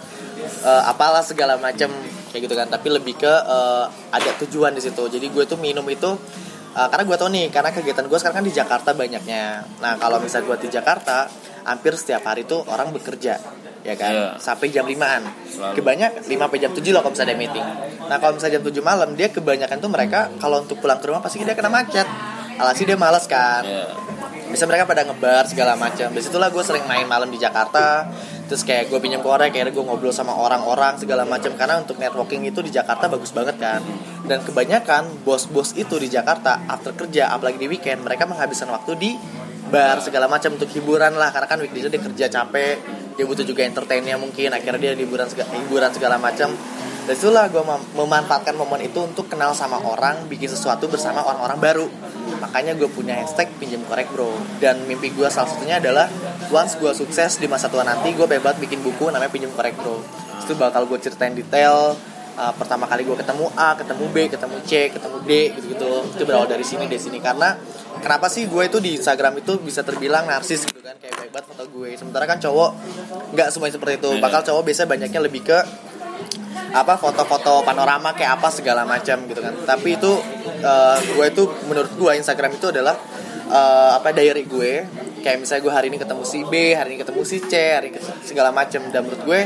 [0.68, 1.88] eh, apalah segala macam
[2.36, 2.68] kayak gitu kan.
[2.68, 5.08] Tapi lebih ke eh, ada tujuan di situ.
[5.08, 6.12] Jadi gue tuh minum itu
[6.76, 9.64] eh, karena gue tau nih karena kegiatan gue sekarang kan di Jakarta banyaknya.
[9.80, 11.32] Nah kalau misalnya gue di Jakarta
[11.72, 13.40] hampir setiap hari tuh orang bekerja
[13.82, 14.14] ya kan?
[14.14, 14.30] Iya.
[14.38, 15.74] sampai jam 5an Selalu.
[15.82, 17.68] kebanyak 5 sampai jam 7 lah kalau misalnya ada meeting.
[18.06, 21.22] Nah kalau misalnya jam 7 malam dia kebanyakan tuh mereka kalau untuk pulang ke rumah
[21.24, 22.06] pasti dia kena macet.
[22.62, 23.66] Alasi dia malas kan.
[23.66, 23.90] Ya
[24.52, 28.12] bisa mereka pada ngebar segala macam di situlah gue sering main malam di Jakarta.
[28.52, 32.44] Terus kayak gue pinjam korek kayak gue ngobrol sama orang-orang segala macam karena untuk networking
[32.44, 33.80] itu di Jakarta bagus banget kan.
[34.28, 39.12] Dan kebanyakan bos-bos itu di Jakarta after kerja apalagi di weekend mereka menghabiskan waktu di
[39.72, 41.32] bar segala macam untuk hiburan lah.
[41.32, 42.76] Karena kan weekday dia kerja capek
[43.16, 44.52] dia butuh juga entertainnya mungkin.
[44.52, 46.52] Akhirnya dia hiburan segala, hiburan segala macam.
[47.02, 51.58] Dan itulah gue mem- memanfaatkan momen itu untuk kenal sama orang bikin sesuatu bersama orang-orang
[51.58, 51.88] baru.
[52.42, 54.30] Makanya gue punya hashtag pinjam korek bro.
[54.62, 56.06] Dan mimpi gue salah satunya adalah
[56.54, 59.98] once gue sukses di masa tua nanti gue hebat bikin buku namanya pinjam korek bro.
[60.46, 61.98] Itu bakal gue ceritain detail
[62.38, 66.24] uh, pertama kali gue ketemu A ketemu B ketemu C ketemu D gitu gitu itu
[66.24, 67.18] berawal dari sini dari sini.
[67.18, 67.58] Karena
[68.02, 70.98] kenapa sih gue itu di Instagram itu bisa terbilang narsis gitu kan?
[70.98, 71.90] Kayak baik banget foto gue.
[71.96, 72.72] Sementara kan cowok
[73.38, 74.12] nggak semuanya seperti itu.
[74.20, 75.60] Bakal cowok biasanya banyaknya lebih ke
[76.72, 79.54] apa foto-foto panorama kayak apa segala macam gitu kan.
[79.64, 80.12] Tapi itu
[80.66, 82.98] eh, gue itu menurut gue Instagram itu adalah
[83.48, 84.72] eh, apa diary gue.
[85.22, 88.02] Kayak misalnya gue hari ini ketemu si B hari ini ketemu si C hari ini
[88.02, 88.82] ketemu segala macam.
[88.90, 89.42] Dan menurut gue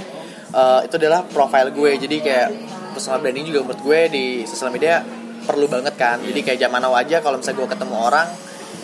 [0.56, 1.92] eh, itu adalah profile gue.
[2.00, 2.50] Jadi kayak
[2.96, 5.04] personal branding juga menurut gue di sosial media
[5.46, 6.18] perlu banget kan.
[6.20, 8.28] Jadi kayak zaman now aja kalau misalnya gue ketemu orang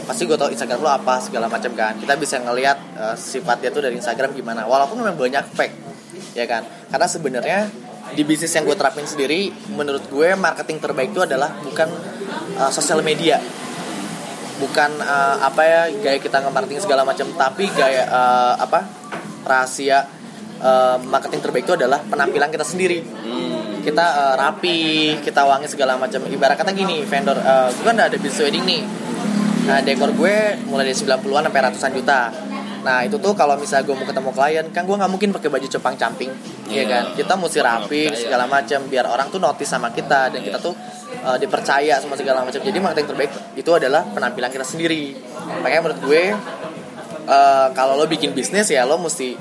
[0.02, 1.97] pasti gue tau Instagram lo apa segala macam kan.
[1.97, 4.69] Kita bisa ngelihat eh, sifat dia tuh dari Instagram gimana.
[4.69, 5.76] Walaupun memang banyak fake
[6.38, 6.63] ya kan.
[6.88, 7.60] Karena sebenarnya
[8.12, 11.89] di bisnis yang gue terapin sendiri menurut gue marketing terbaik itu adalah bukan
[12.58, 13.41] eh, sosial media.
[14.62, 18.86] Bukan eh, apa ya gaya kita nge-marketing segala macam tapi gaya eh, apa
[19.45, 20.06] rahasia
[20.62, 23.02] eh, marketing terbaik itu adalah penampilan kita sendiri.
[23.02, 23.61] Hmm.
[23.82, 24.78] Kita eh, rapi
[25.26, 26.22] kita wangi segala macam.
[26.26, 28.82] Ibarat kata gini vendor eh, gue kan ada bisnis wedding nih.
[29.67, 30.36] Nah dekor gue
[30.70, 32.22] mulai dari 90-an sampai ratusan juta.
[32.82, 35.67] Nah itu tuh kalau misalnya gue mau ketemu klien kan gue nggak mungkin pakai baju
[35.70, 36.34] cepang camping
[36.65, 36.84] Iya Iya.
[36.89, 37.04] kan?
[37.13, 40.74] Kita mesti rapi segala macam biar orang tuh notice sama kita dan kita tuh
[41.13, 42.58] eh, dipercaya sama segala macam.
[42.58, 45.13] Jadi marketing terbaik itu adalah penampilan kita sendiri.
[45.62, 46.24] Makanya menurut gue
[47.30, 49.38] eh, kalau lo bikin bisnis ya lo mesti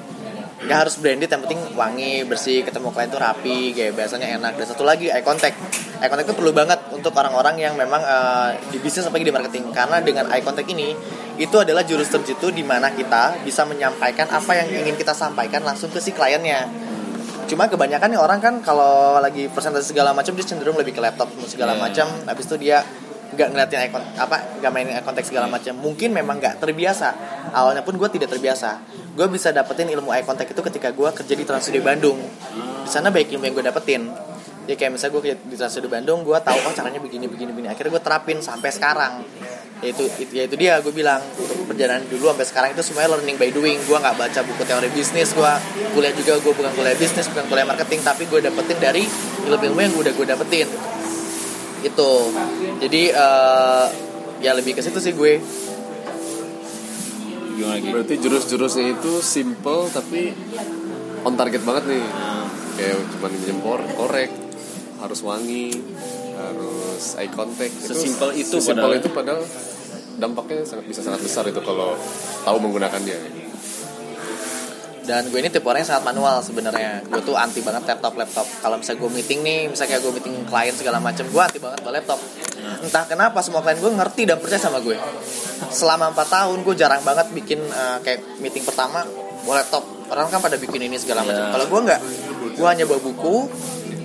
[0.61, 4.61] nggak harus branded yang penting wangi bersih ketemu klien tuh rapi kayak biasanya enak.
[4.61, 5.57] Dan satu lagi eye contact.
[5.99, 9.73] Eye contact itu perlu banget untuk orang-orang yang memang eh, di bisnis apalagi di marketing.
[9.73, 10.93] Karena dengan eye contact ini
[11.41, 15.89] itu adalah jurus terjitu di mana kita bisa menyampaikan apa yang ingin kita sampaikan langsung
[15.89, 16.69] ke si kliennya.
[17.49, 21.33] Cuma kebanyakan nih orang kan kalau lagi presentasi segala macam dia cenderung lebih ke laptop
[21.49, 21.81] segala Iya.
[21.83, 22.07] macam.
[22.29, 22.85] Habis itu dia
[23.31, 25.75] nggak ngeliatin contact, apa nggak mainin eye contact segala macam.
[25.79, 27.09] Mungkin memang nggak terbiasa.
[27.55, 28.83] Awalnya pun gue tidak terbiasa.
[29.15, 32.19] Gue bisa dapetin ilmu eye contact itu ketika gue kerja di Trans Studio Bandung.
[32.87, 34.03] Di sana baik ilmu yang gue dapetin.
[34.69, 37.51] Ya kayak misalnya gue kerja di Trans Studio Bandung gue tahu oh caranya begini begini
[37.55, 37.69] begini.
[37.71, 39.23] Akhirnya gue terapin sampai sekarang.
[39.81, 43.37] Yaitu itu, ya itu dia gue bilang untuk perjalanan dulu sampai sekarang itu semuanya learning
[43.41, 43.79] by doing.
[43.87, 45.53] Gue nggak baca buku teori bisnis gue
[45.95, 49.05] kuliah juga gue bukan kuliah bisnis bukan kuliah marketing tapi gue dapetin dari
[49.49, 50.69] ilmu-ilmu yang udah gue dapetin
[51.81, 52.11] itu
[52.81, 53.87] jadi eh,
[54.41, 55.41] ya lebih ke situ sih gue
[57.61, 57.93] Gimana gitu?
[57.93, 60.33] Berarti jurus-jurusnya itu simple tapi
[61.29, 62.07] on target banget nih.
[62.81, 64.33] Kayak cuma jempor, korek,
[65.05, 65.69] harus wangi,
[66.33, 67.77] harus eye contact.
[67.77, 69.01] Sesimpel itu Sesimpel padahal.
[69.05, 69.43] itu padahal
[70.17, 71.93] dampaknya sangat bisa sangat besar itu kalau
[72.49, 73.19] tahu menggunakannya.
[75.11, 77.03] Dan gue ini tipe orang yang sangat manual sebenarnya.
[77.03, 78.47] Gue tuh anti banget laptop laptop.
[78.63, 81.83] Kalau misalnya gue meeting nih misalnya kayak gue meeting klien segala macam gue anti banget
[81.83, 82.21] sama laptop.
[82.87, 84.95] Entah kenapa semua klien gue ngerti dan percaya sama gue.
[85.75, 89.03] Selama 4 tahun gue jarang banget bikin eh, kayak meeting pertama
[89.43, 89.83] bawa laptop.
[90.15, 91.43] Orang kan pada bikin ini segala macam.
[91.43, 91.53] Iya.
[91.59, 92.01] kalau gue nggak
[92.55, 93.37] gue hanya bawa buku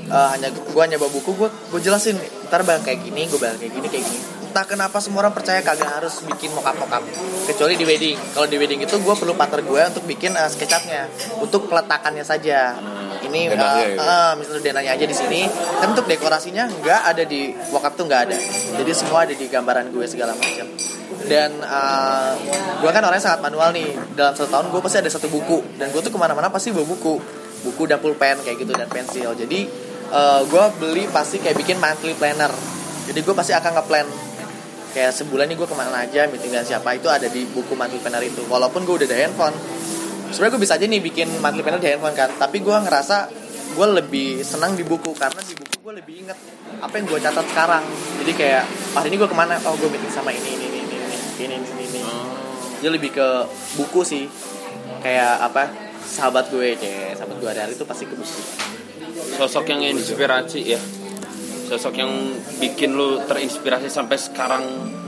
[0.09, 2.17] eh, hanya gue hanya bawa buku gue gue jelasin
[2.49, 5.59] ntar bang kayak gini gue bilang kayak gini kayak gini entah kenapa semua orang percaya
[5.59, 7.03] kagak harus bikin mockup mockup
[7.43, 8.15] kecuali di wedding.
[8.31, 11.11] Kalau di wedding itu gue perlu partner gue untuk bikin uh, sketchupnya.
[11.43, 12.71] Untuk peletakannya saja.
[13.19, 13.99] Ini Denahnya uh, itu.
[13.99, 15.43] uh, misalnya denanya aja di sini.
[15.51, 18.37] Kan untuk dekorasinya nggak ada di mockup tuh nggak ada.
[18.79, 20.71] Jadi semua ada di gambaran gue segala macam.
[21.27, 22.31] Dan uh,
[22.79, 23.91] gue kan orangnya sangat manual nih.
[24.15, 25.75] Dalam satu tahun gue pasti ada satu buku.
[25.75, 27.19] Dan gue tuh ke mana-mana pasti bawa buku.
[27.67, 29.35] Buku dan pulpen kayak gitu dan pensil.
[29.35, 29.67] Jadi
[30.15, 32.55] uh, gue beli pasti kayak bikin monthly planner.
[33.03, 34.07] Jadi gue pasti akan ngeplan
[34.95, 37.99] kayak sebulan nih gue ke mana aja meeting dengan siapa itu ada di buku monthly
[37.99, 38.47] planner itu.
[38.47, 39.55] Walaupun gue udah ada handphone.
[40.31, 43.27] Sebenarnya gue bisa aja nih bikin monthly planner di handphone kan tapi gue ngerasa
[43.75, 46.39] gue lebih senang di buku karena di buku gue lebih inget
[46.79, 47.83] apa yang gue catat sekarang.
[48.23, 48.63] Jadi kayak
[48.95, 49.59] hari ini gue ke mana?
[49.67, 50.95] Oh gue meeting sama ini ini ini ini
[51.43, 52.01] ini ini ini, ini.
[52.79, 53.27] dia lebih ke
[53.75, 54.31] buku sih.
[55.03, 55.67] Kayak apa?
[56.07, 58.41] Sahabat gue cek sahabat gue hari-hari itu pasti ke buku.
[59.35, 60.79] Sosok yang inspirasi ya.
[61.65, 62.11] Sosok yang
[62.61, 64.63] bikin lu terinspirasi sampai sekarang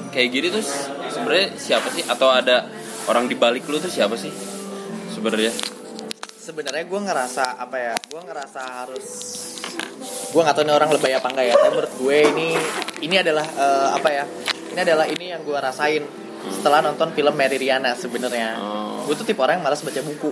[0.09, 0.65] kayak gini tuh
[1.13, 2.03] sebenarnya siapa sih?
[2.09, 2.65] Atau ada
[3.05, 4.33] orang di balik lu tuh siapa sih?
[5.13, 5.53] Sebenarnya.
[6.47, 9.07] sebenarnya gue ngerasa apa ya gue ngerasa harus
[10.31, 12.47] gue nggak tahu nih orang lebay apa enggak ya tapi menurut gue ini
[13.03, 14.23] ini adalah eh, apa ya
[14.71, 16.07] ini adalah ini yang gue rasain
[16.49, 19.03] setelah nonton film Mary Riana sebenarnya Oh.
[19.05, 20.31] gue tuh tipe orang yang malas baca buku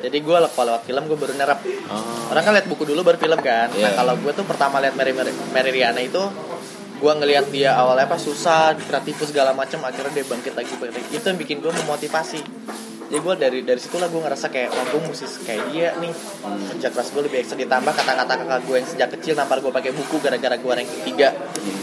[0.00, 2.30] jadi gue kalau lewat film gue baru nerap Oh.
[2.30, 3.90] orang kan lihat buku dulu baru film kan nah Iya.
[3.94, 6.22] kalau gue tuh pertama lihat Mary, Mary, Mary Riana itu
[6.94, 11.08] gue ngelihat dia awalnya apa susah kreatif segala macam akhirnya dia bangkit lagi bangkit lagi.
[11.12, 12.40] itu yang bikin gue memotivasi
[13.14, 16.10] jadi gue dari dari situlah gue ngerasa kayak wah gue mesti kayak dia nih.
[16.74, 19.94] Kerja keras gue lebih ekstra ditambah kata-kata kakak gue yang sejak kecil nampar gue pakai
[19.94, 21.30] buku gara-gara gue rank ketiga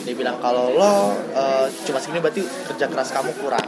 [0.04, 3.64] dia bilang kalau lo eh, cuma segini berarti kerja keras kamu kurang.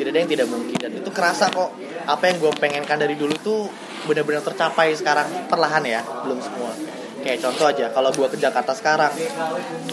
[0.00, 0.72] Tidak ada yang tidak mungkin.
[0.80, 1.76] Dan itu kerasa kok.
[2.08, 3.68] Apa yang gue pengenkan dari dulu tuh
[4.08, 6.72] benar-benar tercapai sekarang perlahan ya belum semua.
[7.20, 9.12] Kayak contoh aja kalau gue ke Jakarta sekarang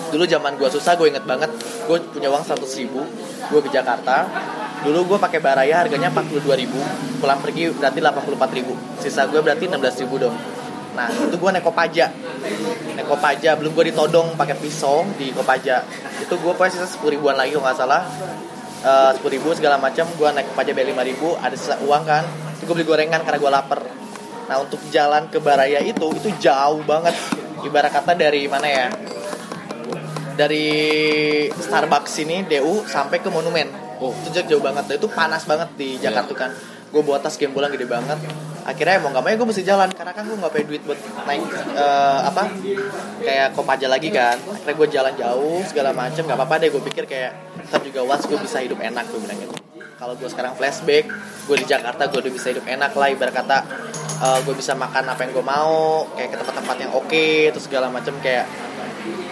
[0.08, 1.52] dulu zaman gue susah gue inget banget
[1.84, 3.04] gue punya uang 100 ribu
[3.50, 4.30] gue ke Jakarta
[4.84, 6.80] dulu gue pakai baraya harganya 42 ribu.
[7.24, 8.76] Pulang pergi berarti 84 ribu.
[9.00, 10.36] Sisa gue berarti 16 ribu dong.
[10.94, 12.14] Nah itu gue naik kopaja
[12.94, 15.82] naik kopaja belum gue ditodong pakai pisau di kopaja
[16.22, 18.04] itu gue pokoknya sisa 10 ribuan lagi kalau nggak salah.
[19.16, 21.34] Sepuluh ribu segala macam gue naik ke pajak lima ribu.
[21.40, 22.28] Ada sisa uang kan
[22.60, 23.80] itu gue beli gorengan karena gue lapar.
[24.44, 27.16] Nah untuk jalan ke Baraya itu itu jauh banget.
[27.64, 28.88] Ibarat kata dari mana ya?
[30.36, 30.68] Dari
[31.48, 33.70] Starbucks ini DU sampai ke monumen
[34.02, 34.14] Oh.
[34.14, 34.98] itu jauh, banget.
[34.98, 36.52] Itu panas banget di Jakarta kan.
[36.94, 38.22] Gue bawa tas gembolan gede banget.
[38.64, 41.00] Akhirnya mau nggak mau ya gue mesti jalan karena kan gue nggak punya duit buat
[41.28, 41.44] naik
[41.76, 42.44] eh, apa
[43.20, 44.40] kayak kopaja lagi kan.
[44.40, 46.24] Akhirnya gue jalan jauh segala macem.
[46.24, 47.32] Nggak apa-apa deh gue pikir kayak
[47.68, 49.56] ntar juga once gue bisa hidup enak gue bilang gitu
[50.04, 51.08] kalau gue sekarang flashback
[51.48, 53.08] gue di Jakarta gue udah bisa hidup enak lah.
[53.12, 53.58] Ibarat kata
[54.24, 57.88] eh, gue bisa makan apa yang gue mau kayak ke tempat-tempat yang oke terus segala
[57.92, 58.16] macem.
[58.24, 58.48] Kayak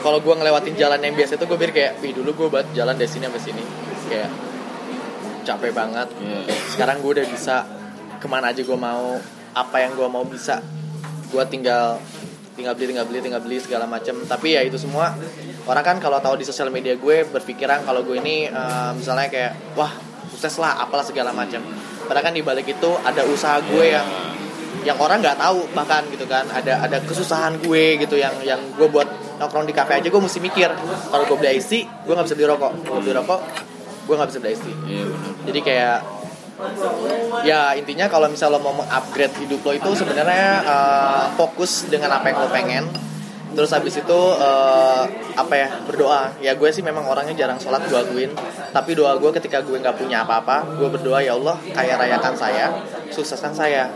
[0.04, 2.96] kalau gue ngelewatin jalan yang biasa itu gue pikir kayak wih dulu gue buat jalan
[3.00, 3.64] dari sini sampai sini.
[4.12, 4.51] Kayak
[5.44, 6.08] capek banget.
[6.18, 6.42] Iya.
[6.76, 7.56] sekarang gue udah bisa
[8.22, 9.18] ke mana aja gue mau
[9.52, 10.62] apa yang gue mau bisa.
[11.32, 12.00] Gue tinggal
[12.56, 15.16] tinggal beli tinggal beli tinggal beli segala macam tapi ya itu semua
[15.66, 19.54] orang kan kalau tahu di sosial media gue berpikiran kalau gue ini eh, misalnya kayak
[19.80, 19.90] wah
[20.30, 21.64] sukses lah apalah segala macam
[22.12, 24.04] padahal kan di balik itu ada usaha gue yang
[24.82, 26.46] yang orang nggak tahu bahkan gitu kan.
[26.50, 29.06] Ada ada kesusahan gue gitu yang yang gue buat
[29.38, 30.70] nongkrong di kafe aja gue mesti mikir
[31.10, 31.72] kalau gue beli IC
[32.06, 32.72] gue nggak bisa beli rokok.
[32.86, 33.40] Kalau beli rokok
[34.08, 35.06] gue nggak bisa beli IC Iya
[35.42, 35.98] jadi kayak
[37.42, 42.30] ya intinya kalau misal lo mau mengupgrade hidup lo itu sebenarnya eh, fokus dengan apa
[42.32, 42.86] yang lo pengen.
[43.52, 45.04] Terus habis itu eh,
[45.36, 46.32] apa ya berdoa.
[46.40, 48.32] Ya gue sih memang orangnya jarang sholat gue akuin
[48.72, 52.66] tapi doa gue ketika gue nggak punya apa-apa gue berdoa ya Allah kaya rayakan saya
[53.10, 53.90] sukseskan saya.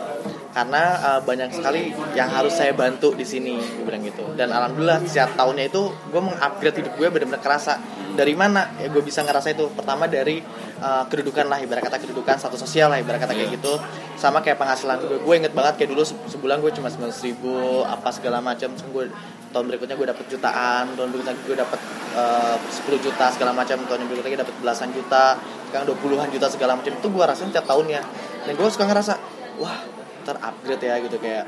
[0.56, 4.26] Karena eh, banyak sekali yang harus saya bantu di sini gue bilang gitu.
[4.34, 7.78] Dan alhamdulillah setiap tahunnya itu gue mengupgrade hidup gue benar-benar kerasa
[8.16, 8.72] dari mana?
[8.80, 9.68] Ya gue bisa ngerasa itu.
[9.76, 10.40] Pertama dari
[10.80, 13.76] eh, kedudukan lah ibarat kata kedudukan status sosial lah ibarat kata kayak gitu.
[14.16, 17.84] Sama kayak penghasilan gue gue inget banget kayak dulu se- sebulan gue cuma sembilan ribu
[17.84, 19.04] apa segala macam gue
[19.52, 20.84] tahun berikutnya gue dapet jutaan.
[20.96, 21.80] Tahun berikutnya gue dapet
[22.16, 25.36] eh, 10 juta segala macam tahun berikutnya gue dapet belasan juta.
[25.70, 28.02] Sekarang 20-an juta segala macam itu gue rasain tiap tahunnya.
[28.48, 29.14] Dan gue suka ngerasa
[29.60, 29.78] wah
[30.24, 31.20] terupgrade ya gitu.
[31.20, 31.46] Kayak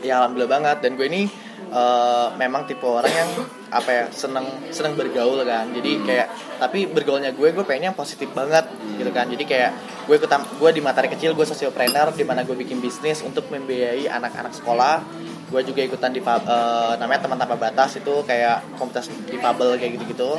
[0.00, 0.76] ya alhamdulillah banget.
[0.80, 3.30] Dan gue ini eh, memang tipe orang yang
[3.70, 5.70] apa ya seneng seneng bergaul kan.
[5.70, 6.26] Jadi kayak
[6.58, 8.66] tapi bergaulnya gue gue pengennya yang positif banget
[8.98, 9.30] gitu kan.
[9.30, 9.70] Jadi kayak
[10.06, 14.10] gue ikut gue di materi kecil gue sosiopreneur di mana gue bikin bisnis untuk membiayai
[14.10, 15.02] anak-anak sekolah.
[15.50, 20.38] Gue juga ikutan di eh, namanya teman tanpa batas itu kayak komunitas difabel kayak gitu-gitu.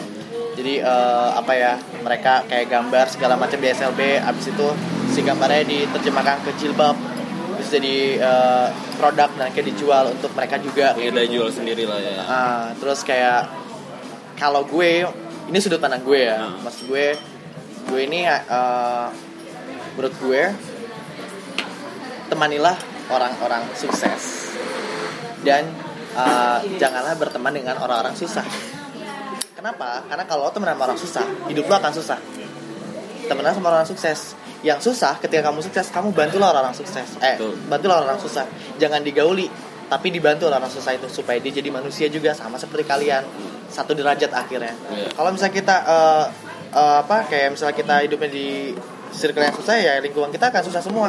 [0.56, 4.68] Jadi eh, apa ya mereka kayak gambar segala macam di SLB abis itu
[5.12, 7.11] si gambarnya diterjemahkan ke jilbab
[7.62, 11.38] terus jadi eh, produk dan kayak dijual untuk mereka juga Beda gitu.
[11.38, 12.18] jual sendiri lah ya.
[12.26, 13.54] Ah, terus kayak
[14.34, 15.06] kalau gue
[15.46, 16.66] ini sudut pandang gue ya Hmm.
[16.66, 17.14] maksud gue
[17.86, 19.06] gue ini eh,
[19.94, 20.42] menurut gue
[22.28, 22.78] temanilah
[23.12, 24.50] orang-orang sukses
[25.44, 25.70] dan
[26.16, 28.46] eh, janganlah berteman dengan orang-orang susah
[29.54, 32.18] kenapa karena kalau lo temenan sama orang susah hidup lo akan susah
[33.32, 34.36] temenan sama orang sukses.
[34.62, 37.08] Yang susah ketika kamu sukses kamu bantulah orang-orang sukses.
[37.24, 37.56] Eh Betul.
[37.72, 38.44] bantulah orang-orang susah.
[38.76, 39.48] Jangan digauli
[39.88, 43.24] tapi dibantu orang susah itu supaya dia jadi manusia juga sama seperti kalian.
[43.72, 44.76] Satu derajat akhirnya.
[44.92, 45.16] Iya.
[45.16, 46.26] kalau misalnya kita eh,
[46.76, 48.48] eh, apa kayak misalnya kita hidupnya di
[49.12, 51.08] circle yang susah ya lingkungan kita akan susah semua.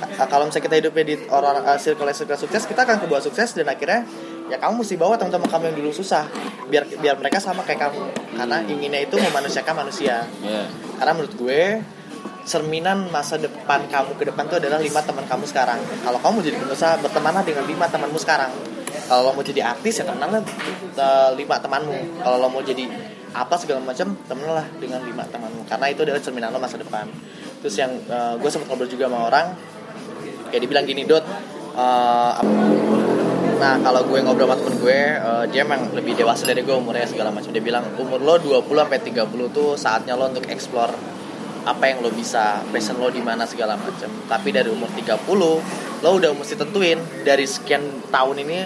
[0.00, 3.52] Eh, kalau misalnya kita hidupnya di orang eh, circle yang sukses kita akan kebawa sukses
[3.52, 4.04] dan akhirnya
[4.50, 6.26] ya kamu mesti bawa teman-teman kamu yang dulu susah
[6.66, 8.02] biar biar mereka sama kayak kamu
[8.34, 10.66] karena inginnya itu memanusiakan manusia Iya.
[10.98, 11.60] karena menurut gue
[12.42, 15.78] cerminan masa depan kamu ke depan itu adalah lima teman kamu sekarang.
[16.02, 18.50] Kalau kamu mau jadi pengusaha, bertemanlah dengan lima temanmu sekarang.
[19.06, 20.42] Kalau lo mau jadi artis ya temenanlah
[20.96, 21.94] eh, lima temanmu.
[22.18, 22.90] Kalau lo mau jadi
[23.30, 25.62] apa segala macam, temenlah dengan lima temanmu.
[25.68, 27.06] Karena itu adalah cerminan lo masa depan.
[27.62, 29.46] Terus yang eh, gue sempat ngobrol juga sama orang,
[30.50, 31.22] kayak dibilang gini dot.
[31.70, 33.19] apa-
[33.60, 37.04] Nah kalau gue ngobrol sama temen gue, eh, dia emang lebih dewasa dari gue umurnya
[37.04, 37.52] segala macam.
[37.52, 40.96] Dia bilang umur lo 20 sampai 30 tuh saatnya lo untuk explore
[41.68, 44.08] apa yang lo bisa, passion lo di mana segala macam.
[44.24, 45.20] Tapi dari umur 30
[46.00, 48.58] lo udah mesti tentuin dari sekian tahun ini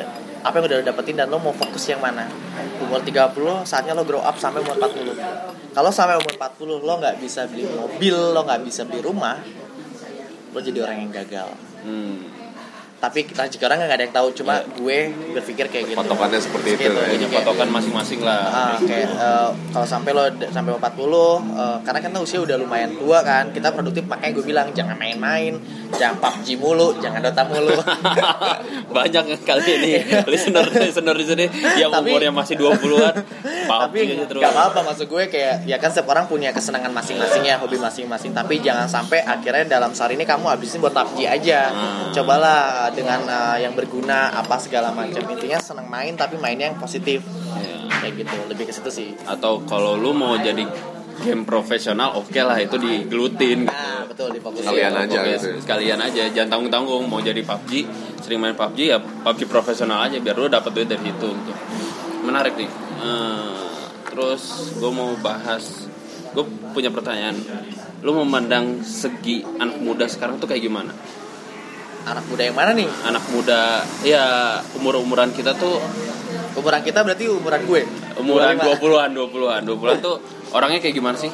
[0.46, 2.30] apa yang udah lo dapetin dan lo mau fokus yang mana.
[2.78, 5.74] Umur 30 saatnya lo grow up sampai umur 40.
[5.74, 9.42] Kalau sampai umur 40 lo nggak bisa beli mobil, lo nggak bisa beli rumah,
[10.54, 11.50] lo jadi orang yang gagal
[11.85, 12.43] Hmm.
[12.96, 14.98] Tapi kita juga orang nggak ada yang tahu cuma gue
[15.33, 17.07] berpikir kayak gitu Patokannya seperti itu Gitu, ya.
[17.11, 18.40] jadi patokan masing-masing lah.
[18.47, 23.20] Ah, kayak eh, kalau sampai lo sampai 40 eh, karena kan usia udah lumayan tua
[23.20, 25.57] kan kita produktif makanya gue bilang jangan main-main
[25.92, 27.72] jangan PUBG mulu jangan Dota mulu
[28.95, 29.92] Banyak kali ini
[30.30, 33.14] listener listener di sini yang Tapi- umurnya masih 20-an
[33.64, 34.38] tapi terus.
[34.38, 38.30] nggak apa-apa maksud gue kayak ya kan setiap orang punya kesenangan masing-masing ya hobi masing-masing
[38.30, 42.12] tapi jangan sampai akhirnya dalam sehari ini kamu habisin buat PUBG aja Hmm.
[42.12, 45.22] cobalah dengan eh, yang berguna apa segala macam.
[45.30, 47.22] Intinya senang main tapi mainnya yang positif.
[47.24, 47.72] Iya.
[48.05, 49.09] kayak gitu lebih ke situ sih.
[49.24, 50.66] Atau kalau lu mau jadi
[51.24, 54.66] game profesional oke lah itu digelutin nah betul difokusin.
[54.66, 55.59] Kalian aja Pokoknya gitu ya.
[55.62, 57.72] sekalian aja jangan tanggung tanggung mau jadi PUBG
[58.18, 61.53] sering main PUBG ya PUBG profesional aja biar lu dapet duit dari situ gitu.
[62.26, 62.66] menarik nih.
[63.05, 63.62] Eh,
[64.11, 65.87] terus gue mau bahas
[66.35, 67.39] gue punya pertanyaan.
[68.05, 70.93] Lu memandang segi anak muda sekarang tuh kayak gimana
[72.05, 72.88] anak muda yang mana nih?
[73.09, 74.24] Anak muda ya
[74.76, 75.80] umur umuran kita tuh
[76.55, 77.82] umuran kita berarti umuran gue?
[78.20, 78.78] Umuran 25.
[78.78, 80.16] 20-an 20-an 20-an tuh
[80.55, 81.32] orangnya kayak gimana sih?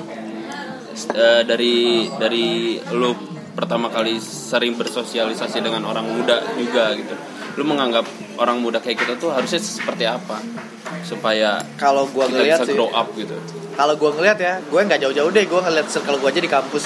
[1.14, 3.14] Eh, dari dari lu
[3.54, 7.14] pertama kali sering bersosialisasi dengan orang muda juga gitu.
[7.58, 8.06] Lu menganggap
[8.38, 10.38] orang muda kayak kita tuh harusnya seperti apa?
[11.02, 13.36] Supaya kalau gue kita ngeliat bisa sih grow up gitu.
[13.74, 16.84] Kalau gue ngeliat ya gue nggak jauh-jauh deh gue ngeliat circle gue aja di kampus.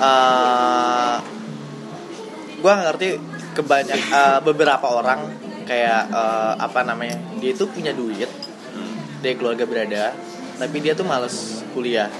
[0.00, 1.39] Eh
[2.60, 3.08] gue ngerti
[3.56, 5.32] kebanyak eh, beberapa orang
[5.64, 8.28] kayak eh, apa namanya dia itu punya duit
[9.20, 10.04] dari keluarga berada
[10.60, 12.12] tapi dia tuh males kuliah.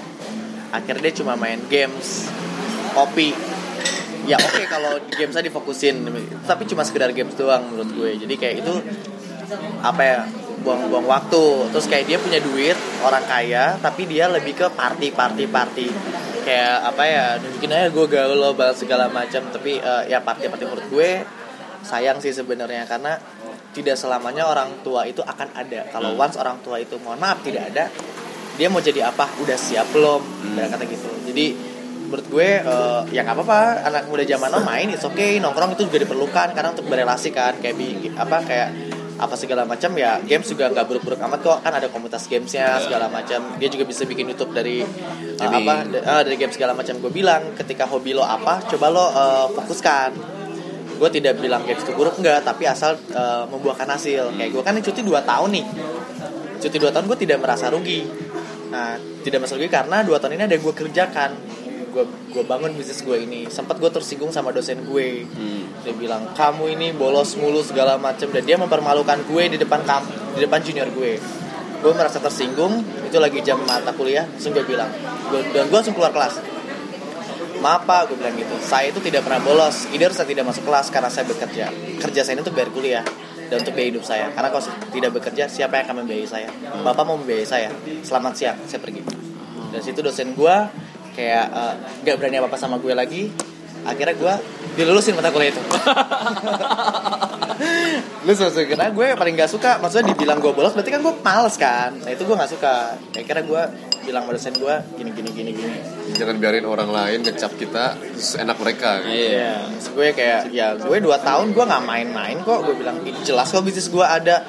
[0.73, 2.25] Akhirnya dia cuma main games
[2.97, 3.37] kopi.
[4.25, 6.09] Ya oke kalau di gamesnya difokusin
[6.45, 8.09] tapi cuma sekedar games doang menurut gue.
[8.25, 8.73] Jadi kayak itu
[9.85, 10.17] apa ya
[10.65, 11.69] buang-buang waktu.
[11.69, 15.87] Terus kayak dia punya duit orang kaya tapi dia lebih ke party party party
[16.41, 19.41] kayak apa ya nunjukin aja gue gaul lo banget segala macam.
[19.49, 21.09] Tapi eh, ya party menurut gue
[21.85, 22.85] sayang sih sebenarnya.
[22.85, 23.17] Karena
[23.71, 25.87] tidak selamanya orang tua itu akan ada.
[25.89, 27.87] Kalau once orang tua itu mohon maaf tidak ada
[28.59, 29.25] dia mau jadi apa?
[29.39, 30.21] Udah siap belum?
[30.21, 30.69] Hmm.
[30.69, 31.07] kata gitu.
[31.31, 31.45] Jadi
[32.05, 33.87] menurut gue eh, ya nggak apa-apa.
[33.87, 35.39] Anak muda zaman now main it's okay.
[35.39, 36.51] Nongkrong itu juga diperlukan.
[36.51, 38.69] Karena untuk berelasi kan kayak bi- apa kayak
[39.21, 41.57] apa segala macam ya games juga nggak buruk-buruk amat kok.
[41.61, 43.53] Kan ada komunitas gamesnya segala macam.
[43.61, 46.97] Dia juga bisa bikin YouTube dari uh, apa uh, dari game segala macam.
[46.97, 50.09] Gue bilang ketika hobi lo apa coba lo uh, fokuskan.
[50.97, 54.33] Gue tidak bilang games itu buruk enggak tapi asal uh, membuahkan hasil.
[54.33, 55.65] Kayak gue kan ini cuti 2 tahun nih.
[56.57, 58.01] Cuti 2 tahun gue tidak merasa rugi.
[58.73, 61.29] Nah tidak merasa rugi karena 2 tahun ini ada gue kerjakan
[61.91, 63.45] gue gue bangun bisnis gue ini.
[63.51, 65.27] Sempat gue tersinggung sama dosen gue.
[65.27, 65.63] Hmm.
[65.83, 70.07] dia bilang kamu ini bolos mulu segala macam dan dia mempermalukan gue di depan kam
[70.33, 71.19] di depan junior gue.
[71.83, 72.81] Gue merasa tersinggung.
[73.05, 74.23] Itu lagi jam mata kuliah.
[74.25, 74.89] Langsung gue bilang
[75.29, 76.39] gue, dan gue langsung keluar kelas.
[77.61, 78.55] Maaf pak gue bilang gitu.
[78.63, 79.85] Saya itu tidak pernah bolos.
[79.91, 81.69] Either saya tidak masuk kelas karena saya bekerja.
[81.99, 83.05] Kerja saya ini untuk bayar kuliah
[83.51, 84.31] dan untuk biaya hidup saya.
[84.31, 86.49] Karena kalau saya tidak bekerja siapa yang akan membiayai saya?
[86.87, 87.69] Bapak mau membiayai saya.
[88.01, 89.03] Selamat siang saya pergi.
[89.71, 90.55] Dan situ dosen gue
[91.13, 93.31] kayak eh, nggak berani apa apa sama gue lagi
[93.81, 94.33] akhirnya gue
[94.77, 95.61] dilulusin mata kuliah itu
[98.25, 101.55] lu suka karena gue paling gak suka maksudnya dibilang gue bolos berarti kan gue males
[101.57, 103.61] kan nah itu gue gak suka akhirnya gue
[104.01, 105.77] bilang sama dosen gue gini gini gini gini
[106.17, 109.13] jangan biarin orang lain ngecap kita terus enak mereka Iya.
[109.13, 112.65] Iya, Terus gue kayak ya gue dua tahun gue nggak main-main kok.
[112.65, 114.43] Gue bilang "Ih, jelas kok bisnis gue ada.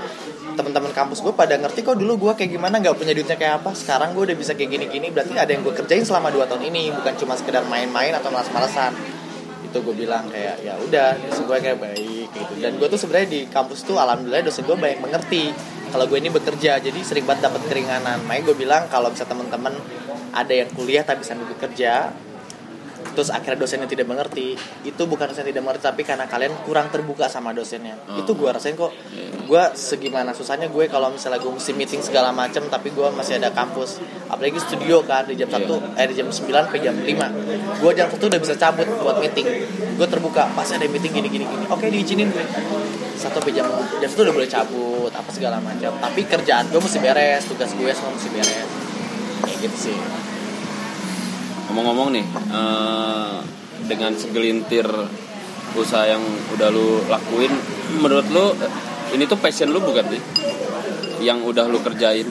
[0.52, 3.70] Teman-teman kampus gue pada ngerti kok dulu gue kayak gimana nggak punya duitnya kayak apa.
[3.72, 5.08] Sekarang gue udah bisa kayak gini-gini.
[5.08, 8.92] Berarti ada yang gue kerjain selama dua tahun ini, bukan cuma sekedar main-main atau malas-malasan.
[9.66, 12.52] Itu gue bilang kayak ya udah, dosen gue kayak baik gitu.
[12.60, 15.44] Dan gue tuh sebenarnya di kampus tuh alhamdulillah dosen gue banyak mengerti
[15.92, 19.76] kalau gue ini bekerja jadi sering banget dapat keringanan makanya gue bilang kalau bisa teman-teman
[20.32, 22.08] ada yang kuliah tapi sambil bekerja
[23.14, 24.58] terus akhirnya dosennya tidak mengerti.
[24.82, 27.96] Itu bukan dosen tidak mengerti tapi karena kalian kurang terbuka sama dosennya.
[28.10, 28.20] Oh.
[28.20, 28.92] itu gue rasain kok.
[29.46, 33.54] Gue segimana susahnya gue kalau misalnya gue mesti meeting segala macam tapi gue masih ada
[33.54, 34.02] kampus.
[34.26, 35.68] Apalagi studio kan di jam Iya.
[35.68, 39.16] 1 eh di jam 9 sampai jam 5 gue jam 1 udah bisa cabut buat
[39.20, 39.46] meeting.
[40.00, 41.64] Gue terbuka pas ada meeting gini gini gini.
[41.68, 42.44] Oke diizinin gue.
[43.20, 43.68] Satu jam
[44.00, 47.90] jam itu udah boleh cabut apa segala macam tapi kerjaan gue mesti beres tugas gue
[47.92, 48.68] semua mesti beres.
[49.42, 49.96] Kayak gitu sih
[51.72, 53.36] ngomong-ngomong nih eh,
[53.88, 54.84] dengan segelintir
[55.72, 56.20] usaha yang
[56.52, 57.48] udah lu lakuin
[57.96, 58.52] menurut lu
[59.16, 60.20] ini tuh passion lu bukan sih?
[61.24, 62.28] Yang udah lu kerjain?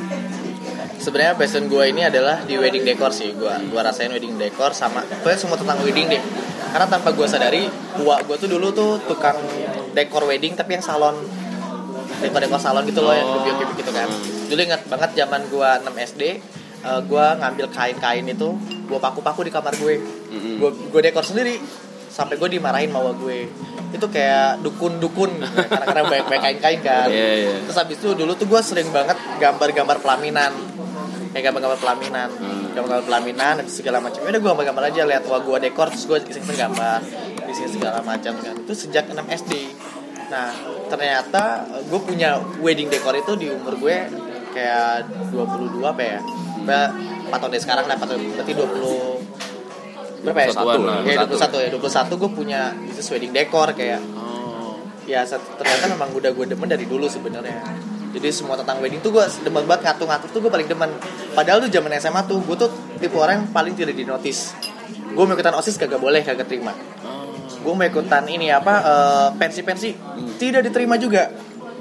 [1.02, 5.02] Sebenarnya passion gue ini adalah di wedding decor sih gue gue rasain wedding decor sama
[5.02, 6.22] pokoknya semua tentang wedding deh.
[6.70, 7.66] Karena tanpa gue sadari
[7.98, 9.42] tua gue tuh dulu tuh tukang
[9.98, 11.18] dekor wedding tapi yang salon.
[12.22, 13.42] Dekor dekor salon gitu loh yang Oh.
[13.42, 14.06] lebih gitu kan.
[14.54, 16.24] Dulu ingat banget zaman gue 6 SD
[16.86, 18.54] eh, gue ngambil kain-kain itu
[18.92, 19.96] gue paku-paku di kamar gue.
[20.60, 21.56] Gue gue dekor sendiri
[22.12, 23.48] sampai gue dimarahin mawa gue.
[23.96, 27.08] Itu kayak dukun-dukun ya, karena karena banyak banyak kain-kain kan.
[27.08, 27.54] Iya, iya.
[27.64, 30.52] terus habis itu dulu tuh gue sering banget gambar-gambar pelaminan.
[31.32, 32.30] Kayak gambar-gambar pelaminan.
[32.36, 32.60] Hmm.
[32.76, 34.20] gambar-gambar pelaminan dan segala macam.
[34.28, 37.00] Udah gue gambar-gambar aja lihat wah gue dekor terus gue iseng-iseng gambar
[37.48, 38.56] di sini segala macam kan.
[38.60, 39.16] Itu sejak 6
[39.48, 39.54] SD
[40.32, 40.48] nah
[40.88, 44.08] ternyata gue punya wedding decor itu di umur gue
[44.56, 46.20] kayak 22 apa ya?
[46.62, 46.90] Empat
[47.40, 49.42] tahun dari sekarang lah empat tahun berarti 20
[50.22, 50.48] berapa ya?
[50.54, 51.34] Satuan lah, ya 21.
[51.34, 54.78] 21 ya 21 gue punya bisnis wedding decor kayak oh.
[55.10, 57.58] ya ternyata memang udah gue demen dari dulu sebenarnya.
[58.12, 60.92] Jadi semua tentang wedding tuh gue demen banget ngatur-ngatur tuh gue paling demen.
[61.34, 62.70] Padahal tuh zaman SMA tuh gue tuh
[63.02, 64.54] tipe orang yang paling tidak di notice.
[65.12, 66.76] Gue mau ikutan osis kagak boleh kagak terima.
[67.62, 69.90] Gue mau ikutan ini apa eh, pensi-pensi
[70.38, 71.32] tidak diterima juga.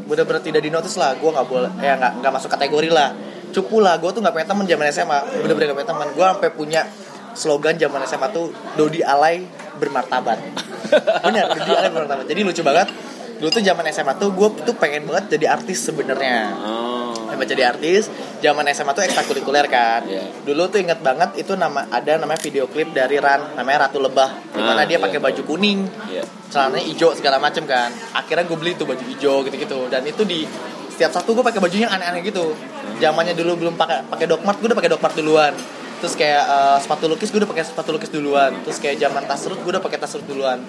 [0.07, 3.15] Bener-bener tidak di notice lah gue nggak boleh ya nggak nggak masuk kategori lah
[3.51, 3.99] cupu lah.
[3.99, 6.81] Gue tuh nggak punya teman zaman SMA bener-bener gak punya teman gue sampai punya
[7.31, 9.47] slogan zaman SMA tuh Dodi Alay
[9.79, 10.39] bermartabat.
[11.27, 12.25] Bener Dodi Alay bermartabat.
[12.27, 12.89] Jadi lucu banget.
[13.41, 16.53] Dulu tuh zaman SMA tuh gue tuh pengen banget jadi artis sebenarnya.
[16.61, 17.33] Oh.
[17.33, 18.11] Emang jadi artis.
[18.45, 20.05] Zaman SMA tuh ekstrakurikuler kan.
[20.05, 20.29] Iya.
[20.45, 24.53] dulu tuh inget banget itu nama ada namanya video klip dari Ran namanya Ratu Lebah.
[24.53, 25.05] Di mana Ah, dia iya.
[25.05, 25.81] pakai baju kuning.
[26.11, 26.25] Iya.
[26.51, 27.89] celananya hijau segala macem kan.
[28.13, 29.87] Akhirnya gue beli tuh baju hijau gitu-gitu.
[29.89, 30.45] Dan itu di
[31.01, 32.53] setiap satu gue pakai bajunya aneh-aneh gitu.
[33.01, 35.57] Zamannya dulu belum pakai pakai dokmart gue udah pakai dokmart duluan.
[35.97, 38.53] Terus kayak eh, sepatu lukis gue udah pakai sepatu lukis duluan.
[38.69, 40.61] Terus kayak zaman tas serut gue udah pakai tas serut duluan.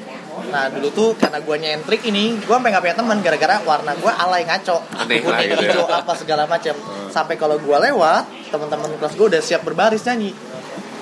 [0.48, 4.08] Nah dulu tuh karena gue nyentrik ini gue sampai nggak punya teman gara-gara warna gue
[4.08, 4.78] alay ngaco.
[5.04, 5.76] Aneh kuning gitu ya.
[5.76, 6.80] hijau apa segala macam
[7.12, 8.24] sampai kalau gue lewat
[8.56, 10.32] teman-teman kelas gue udah siap berbaris nyanyi.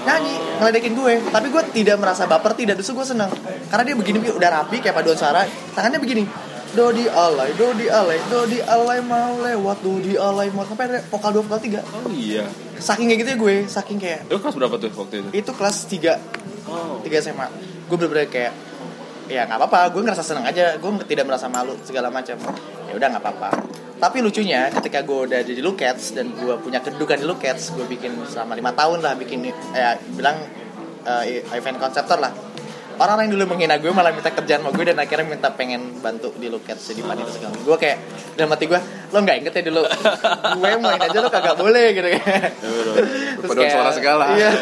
[0.10, 1.22] Nyanyi ngeledekin gue.
[1.30, 3.30] Tapi gue tidak merasa baper tidak justru gue seneng.
[3.70, 5.46] Karena dia begini udah rapi kayak paduan suara.
[5.78, 11.00] Tangannya begini Dodi alay, Dodi alay, Dodi alay mau lewat, Dodi alay mau sampai ada
[11.10, 11.82] vokal dua vokal tiga.
[11.98, 12.46] Oh iya.
[12.78, 15.30] Saking kayak gitu ya gue, saking kayak Lu kelas berapa tuh waktu itu?
[15.34, 16.16] itu kelas 3
[16.70, 17.02] Oh.
[17.02, 17.50] 3 SMA.
[17.90, 18.54] Gue bener-bener kayak
[19.26, 22.38] ya nggak apa-apa, gue ngerasa seneng aja, gue tidak merasa malu segala macam.
[22.86, 23.50] Ya udah nggak apa-apa.
[24.00, 28.14] Tapi lucunya ketika gue udah jadi Lukets dan gue punya kedudukan di Lukets, gue bikin
[28.30, 30.38] selama lima tahun lah bikin ya bilang
[31.04, 32.30] eh, event konseptor lah.
[33.00, 36.36] Orang-orang yang dulu menghina gue malah minta kerjaan sama gue dan akhirnya minta pengen bantu
[36.36, 37.56] di Lukets jadi panitia segala.
[37.64, 37.98] Gue kayak
[38.36, 38.80] dalam hati gue,
[39.16, 39.84] lo nggak inget ya dulu,
[40.60, 42.52] gue main aja lo kagak boleh gitu kan.
[43.40, 44.26] Terus Paduan suara segala.
[44.36, 44.52] Iya.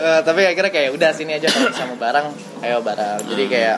[0.00, 2.26] Eh, tapi akhirnya kayak udah sini aja sama barang,
[2.64, 3.20] ayo barang.
[3.28, 3.76] Jadi kayak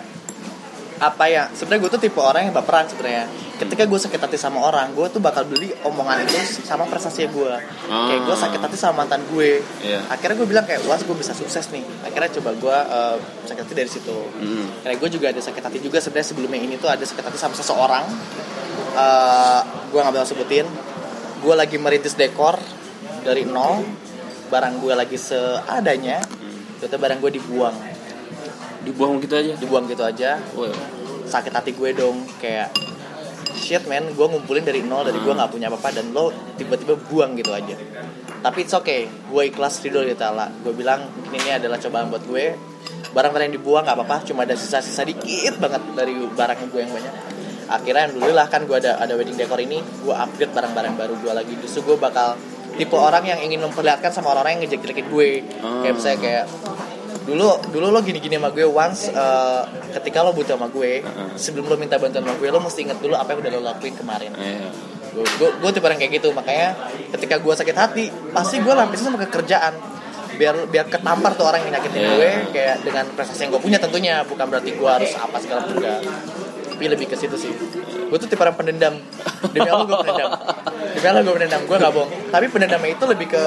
[1.03, 1.51] apa ya?
[1.51, 3.27] Sebenarnya gue tuh tipe orang yang baperan sebenarnya.
[3.59, 7.55] Ketika gue sakit hati sama orang, gue tuh bakal beli omongan itu sama prestasi gue.
[7.91, 9.59] Kayak gue sakit hati sama mantan gue.
[9.83, 10.07] Iya.
[10.07, 11.83] Akhirnya gue bilang kayak, wah gue bisa sukses nih.
[12.07, 13.17] Akhirnya coba gue eh,
[13.51, 14.15] sakit hati dari situ.
[14.15, 14.67] Hmm.
[14.87, 17.59] Karena gue juga ada sakit hati juga sebenarnya sebelumnya ini tuh ada sakit hati sama
[17.59, 18.07] seseorang.
[18.95, 20.67] Eh, gue nggak bisa sebutin.
[21.43, 22.63] Gue lagi merintis dekor
[23.27, 23.83] dari nol.
[24.55, 26.23] Barang gue lagi seadanya.
[26.79, 27.92] Ternyata barang gue dibuang.
[28.83, 29.53] Dibuang gitu aja.
[29.57, 30.39] Dibuang gitu aja.
[30.59, 30.75] Wah.
[31.27, 32.23] Sakit hati gue dong.
[32.43, 32.75] Kayak
[33.57, 37.39] shit man, gue ngumpulin dari nol dari gue nggak punya apa-apa dan lo tiba-tiba buang
[37.39, 37.77] gitu aja.
[38.43, 42.27] Tapi it's okay, gue ikhlas ridho di ta'ala Gue bilang mungkin ini adalah cobaan buat
[42.27, 42.59] gue
[43.15, 47.15] Barang-barang yang dibuang gak apa-apa Cuma ada sisa-sisa dikit banget dari barang gue yang banyak
[47.71, 51.55] Akhirnya alhamdulillah kan gue ada ada wedding decor ini Gue upgrade barang-barang baru gue lagi
[51.63, 52.35] Justru gue bakal
[52.75, 55.31] tipe orang yang ingin memperlihatkan sama orang-orang yang ngejek-jekin gue
[55.87, 56.45] Kayak misalnya kayak
[57.23, 59.63] dulu dulu lo gini-gini sama gue once eh,
[59.95, 61.03] ketika lo butuh sama gue
[61.35, 63.95] sebelum lo minta bantuan sama gue lo mesti inget dulu apa yang udah lo lakuin
[63.95, 64.69] kemarin Iya.
[65.13, 66.75] gue gue gue tipe orang kayak gitu makanya
[67.13, 69.75] ketika gue sakit hati pasti gue lapisin sama kerjaan
[70.33, 72.11] biar biar ketampar tuh orang yang nyakitin Iya.
[72.11, 76.01] gue kayak dengan prestasi yang gue punya tentunya bukan berarti gue harus apa segala juga
[76.83, 77.55] tapi lebih ke situ sih.
[78.11, 78.99] Gue tuh tipe orang pendendam.
[79.55, 80.35] Demi allah gue pendendam.
[80.99, 81.63] Demi allah gue pendendam.
[81.63, 82.11] Gue gak bohong.
[82.27, 83.39] Tapi pendendamnya itu lebih ke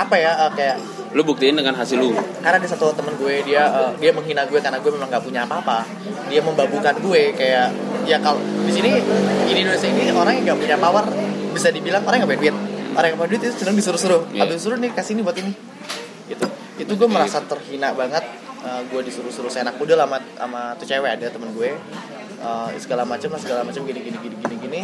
[0.00, 0.76] apa ya eh, kayak
[1.12, 2.16] Lu buktiin dengan hasil lu.
[2.40, 5.44] karena ada satu temen gue dia eh, dia menghina gue karena gue memang nggak punya
[5.44, 5.84] apa-apa.
[6.32, 7.68] Dia membabukan gue kayak
[8.08, 8.96] ya kalau di sini
[9.44, 11.04] di Indonesia ini orang yang nggak punya power
[11.52, 12.56] bisa dibilang orang yang nggak punya duit.
[12.96, 14.32] Orang yang punya duit itu sedang disuruh-suruh.
[14.32, 14.48] Iya.
[14.48, 15.52] habis disuruh nih kasih ini buat ini.
[16.32, 16.46] Gitu.
[16.80, 18.24] Itu gue merasa terhina banget
[18.60, 21.16] Eh, gue disuruh-suruh seenak udah sama sama tuh cewek.
[21.16, 21.72] Ada temen gue
[22.40, 24.80] Eh, segala macam lah segala macam gini gini gini gini gini.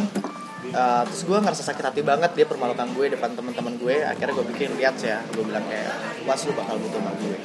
[0.66, 4.04] Eh, terus gue ngerasa sakit hati banget dia permalukan gue depan teman-teman gue.
[4.04, 5.96] Akhirnya gue bikin lihat ya gue bilang kayak
[6.28, 7.36] was lu bakal butuh sama gue.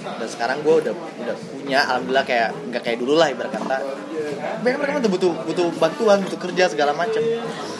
[0.00, 3.76] Dan sekarang gue udah udah punya alhamdulillah kayak nggak kayak dulu lah ibarat kata.
[4.64, 7.20] Mereka mereka tuh butuh butuh bantuan butuh kerja segala macem.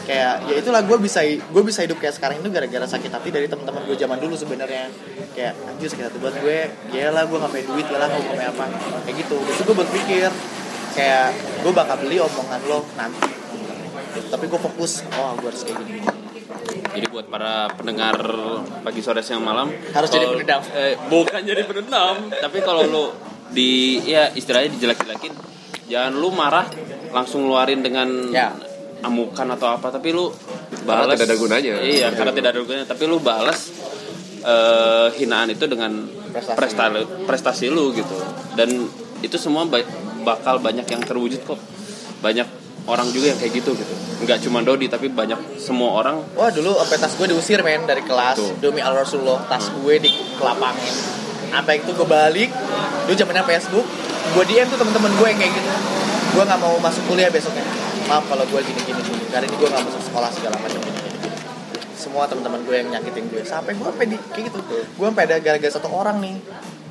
[0.04, 3.48] Kayak ya itulah gue bisa gue bisa hidup kayak sekarang itu gara-gara sakit hati dari
[3.48, 4.92] teman-teman gue zaman dulu sebenarnya.
[5.32, 6.68] Kayak anjir sakit hati buat gue.
[6.92, 8.64] Ya lah gue nggak punya duit ya lah gue nggak punya apa.
[9.08, 9.36] Kayak gitu.
[9.40, 10.28] Terus gue berpikir
[10.90, 11.28] kayak
[11.60, 13.20] gue bakal beli omongan lo nanti
[14.26, 16.02] tapi gue fokus oh gue harus kayak gini.
[16.90, 18.18] Jadi buat para pendengar
[18.82, 20.60] pagi sore siang malam Harus jadi kalau- pendendam.
[20.76, 23.04] Eh, bukan jadi pendendam, tapi kalau lu
[23.48, 23.70] di
[24.04, 25.30] ya istilahnya dijelek-jelekin,
[25.86, 26.66] jangan lu marah
[27.10, 28.50] langsung ngeluarin dengan Ya.
[29.00, 31.74] amukan atau apa, tapi lu Karena balas tidak ada gunanya.
[31.78, 33.70] Iya, karena tidak ada gunanya, tapi lu balas
[34.40, 35.92] eh, hinaan itu dengan
[36.30, 36.56] Prestasi.
[36.56, 38.16] prestasi prestasi lu gitu.
[38.54, 39.86] Dan itu semua ba-
[40.22, 41.60] bakal banyak yang terwujud kok.
[42.20, 42.48] Banyak
[42.88, 43.94] orang juga yang kayak gitu gitu.
[44.20, 48.04] Enggak cuma Dodi tapi banyak semua orang Wah dulu sampai tas gue diusir men dari
[48.04, 48.52] kelas Tuh.
[48.60, 50.94] demi al Rasulullah tas gue dikelapangin.
[51.50, 52.50] Sampai itu gue balik,
[53.10, 53.82] dulu zamannya Facebook,
[54.38, 55.70] gue DM tuh temen-temen gue yang kayak gitu.
[56.30, 57.66] Gue nggak mau masuk kuliah besoknya.
[58.10, 60.98] maaf kalau gue gini gini gini hari ini gue nggak masuk sekolah segala macam gini
[61.94, 65.36] semua teman-teman gue yang nyakitin gue sampai gue sampai di kayak gitu gue sampai ada
[65.38, 66.34] gara-gara satu orang nih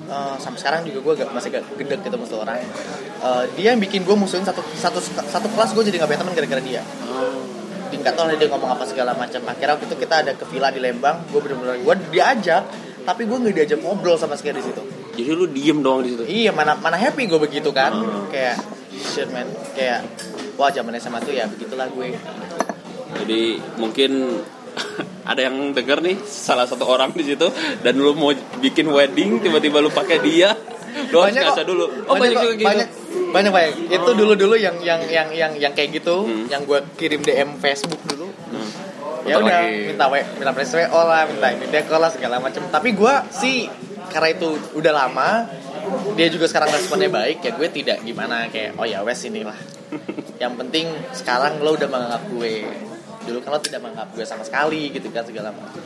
[0.10, 2.60] eh, sampai sekarang juga gue gak, masih gak gedek gitu satu orang.
[2.60, 6.34] Eh, dia yang bikin gue musuhin satu satu satu kelas gue jadi gak punya teman
[6.34, 6.82] gara-gara dia.
[7.90, 9.42] Di nggak tahu dia ngomong apa segala macam.
[9.50, 12.64] Akhirnya waktu itu kita ada ke villa di Lembang gue bener-bener gue diajak
[13.02, 14.82] tapi gue nggak diajak ngobrol sama sekali di situ.
[15.18, 16.24] Jadi lu diem doang di situ.
[16.30, 17.92] iya mana mana happy gue begitu kan.
[17.98, 18.30] Hmm.
[18.30, 18.62] kayak
[18.94, 19.50] shit man.
[19.74, 20.06] Kayak
[20.60, 22.14] wah zaman SMA tuh ya begitulah gue.
[23.20, 24.12] Jadi mungkin
[25.30, 27.48] ada yang denger nih salah satu orang di situ
[27.86, 30.54] dan lu mau bikin wedding tiba-tiba lu pakai dia.
[31.14, 31.86] Doang kaca dulu.
[32.10, 32.66] Oh banyak, juga gitu.
[32.66, 32.88] banyak
[33.30, 36.50] banyak banyak itu dulu dulu yang yang yang yang yang kayak gitu Hmm.
[36.50, 38.70] yang gue kirim DM Facebook dulu Hmm.
[39.30, 39.62] ya udah
[39.94, 43.70] minta we, minta press WO lah minta ini lah segala macam tapi gue sih
[44.10, 45.46] karena itu udah lama
[46.18, 49.56] dia juga sekarang responnya baik ya gue tidak gimana kayak oh ya wes inilah
[50.42, 52.54] yang penting sekarang lo udah menganggap gue
[53.30, 55.82] dulu kan lo tidak menganggap gue sama sekali gitu kan segala macam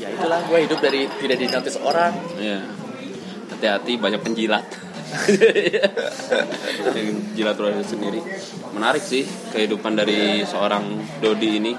[0.00, 2.60] ya itulah gue hidup dari tidak dinotis orang Iya.
[3.50, 4.64] Hati-hati banyak penjilat.
[6.96, 8.20] Yang jilat lu sendiri.
[8.72, 11.72] Menarik sih kehidupan dari seorang Dodi ini.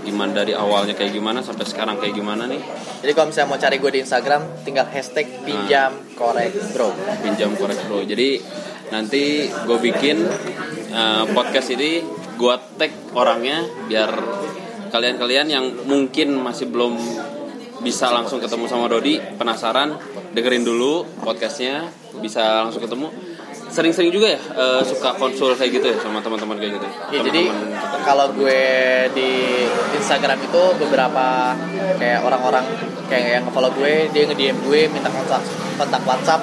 [0.00, 2.56] Gimana dari awalnya kayak gimana sampai sekarang kayak gimana nih?
[3.04, 6.88] jadi kalau misalnya mau cari gue di Instagram tinggal hashtag pinjam korek bro
[7.20, 8.00] Pinjam korek bro.
[8.00, 8.40] Jadi
[8.88, 10.24] nanti gue bikin
[10.90, 12.00] eh, podcast ini
[12.40, 14.08] gue tag orangnya biar
[14.88, 16.96] kalian-kalian yang mungkin masih belum
[17.80, 19.96] bisa langsung ketemu sama Dodi penasaran
[20.32, 21.84] dengerin dulu podcastnya
[22.20, 23.12] bisa langsung ketemu
[23.70, 27.42] sering-sering juga ya eh, suka konsul kayak gitu ya sama teman-teman kayak gitu Ya jadi
[27.46, 28.00] Teman-teman.
[28.02, 28.60] kalau gue
[29.14, 29.30] di
[29.94, 31.54] Instagram itu beberapa
[32.00, 32.64] kayak orang-orang
[33.06, 35.42] kayak yang follow gue, dia nge-DM gue minta kontak
[35.74, 36.42] kontak WhatsApp.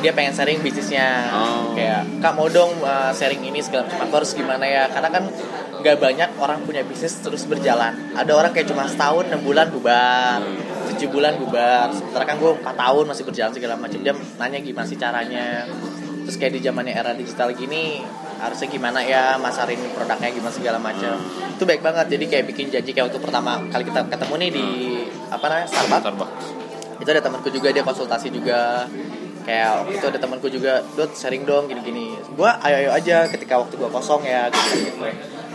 [0.00, 1.28] Dia pengen sharing bisnisnya.
[1.32, 1.76] Oh.
[1.76, 4.08] Kayak, "Kak mau dong uh, sharing ini segala macam.
[4.08, 5.24] Aku harus gimana ya?" Karena kan
[5.80, 7.96] nggak banyak orang punya bisnis terus berjalan.
[8.12, 10.40] Ada orang kayak cuma setahun, enam bulan bubar,
[10.92, 11.88] tujuh bulan bubar.
[11.92, 13.98] Sementara kan gue empat tahun masih berjalan segala macam.
[14.00, 15.64] Dia nanya gimana sih caranya.
[16.28, 18.04] Terus kayak di zamannya era digital gini
[18.40, 21.16] harusnya gimana ya masarin produknya gimana segala macam.
[21.56, 22.06] Itu baik banget.
[22.16, 24.66] Jadi kayak bikin janji kayak waktu pertama kali kita ketemu nih di
[25.28, 26.02] apa namanya Starbucks.
[26.04, 26.44] Starbucks.
[27.00, 28.84] Itu ada temanku juga dia konsultasi juga.
[29.40, 33.74] Kayak waktu itu ada temanku juga, "Dot, sharing dong gini-gini." Gua ayo-ayo aja ketika waktu
[33.80, 34.92] gua kosong ya gitu.
[34.92, 35.04] gitu.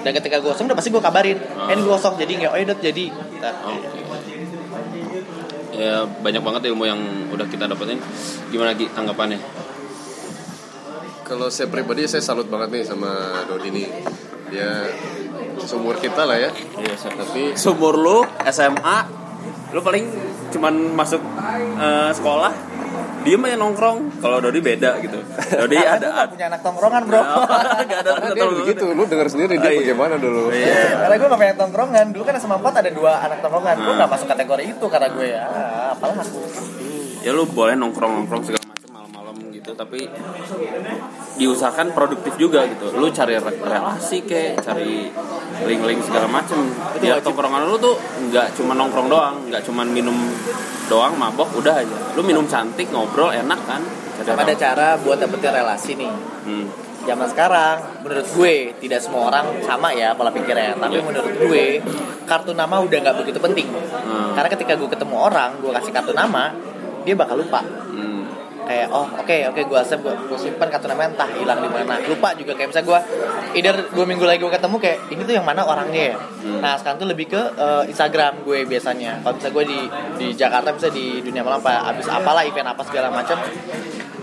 [0.02, 1.38] Dan ketika gua kosong udah pasti gua kabarin.
[1.38, 3.06] Eh, ini gua kosong jadi nggak, oh iya Dot jadi.
[3.14, 3.46] Gitu.
[3.46, 3.88] Oke.
[5.76, 7.00] Ya banyak banget ilmu yang
[7.36, 8.00] udah kita dapetin.
[8.48, 9.40] Gimana Gi tanggapannya?
[11.26, 13.88] Kalau saya pribadi saya salut banget nih sama Dodi nih.
[14.54, 14.88] Dia
[15.58, 16.54] seumur kita lah ya.
[16.54, 18.98] Iya, Tapi Sumur lu SMA,
[19.74, 20.06] lu paling
[20.54, 21.20] cuman masuk
[21.82, 22.54] eh, sekolah,
[23.26, 23.98] diem aja nongkrong.
[24.22, 25.18] Kalau Dodi beda gitu.
[25.58, 27.22] Dodi Karena ada nggak punya anak tongkrongan bro.
[27.86, 29.80] Gak ada karena dia begitu, lu denger sendiri dia Oh, iya.
[29.82, 30.44] bagaimana dulu.
[30.50, 30.78] Iya.
[31.02, 34.10] karena gue gak punya tongkrongan dulu kan SMA 4 ada dua anak tongkrongan gue gak
[34.10, 35.42] masuk kategori itu karena gue ya
[35.92, 36.40] apalah aku
[37.22, 38.65] Ya lu boleh nongkrong-nongkrong segala macam malam-malam
[39.66, 40.06] gitu, tapi
[41.36, 42.94] diusahakan produktif juga gitu.
[42.94, 45.10] Lu cari re- relasi kek, cari
[45.62, 46.70] link-link segala macem.
[46.96, 47.98] Biar tongkrongan lu tuh
[48.30, 50.14] nggak cuma nongkrong doang, nggak cuma minum
[50.86, 51.98] doang, mabok, udah aja.
[52.14, 53.82] Lu minum cantik, ngobrol, enak kan?
[54.16, 56.08] Sama ada cara buat dapetin relasi nih
[56.46, 56.66] Hmm.
[57.04, 61.04] zaman sekarang menurut gue tidak semua orang sama ya pola pikirnya tapi Iya.
[61.04, 61.66] menurut gue
[62.24, 64.32] kartu nama udah nggak begitu penting Hmm.
[64.34, 66.54] karena ketika gue ketemu orang gue kasih kartu nama
[67.02, 67.60] dia bakal lupa.
[68.66, 72.02] Kayak oh oke oke gue save gue, gue simpan kartu namanya entah hilang di mana.
[72.10, 73.00] Lupa juga kayak misalnya gue
[73.62, 76.16] either dua minggu lagi gue ketemu kayak ini tuh yang mana orangnya ya?
[76.18, 76.60] Hmm.
[76.62, 79.22] nah sekarang tuh lebih ke eh, Instagram gue biasanya.
[79.22, 79.80] Kalau misalnya gue di
[80.20, 83.38] di Jakarta misalnya di dunia malam apa abis apalah event apa segala macam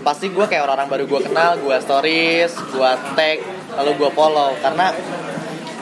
[0.03, 3.37] pasti gue kayak orang-orang baru gue kenal gue stories gue tag
[3.79, 4.53] lalu gue follow.
[4.59, 4.91] Karena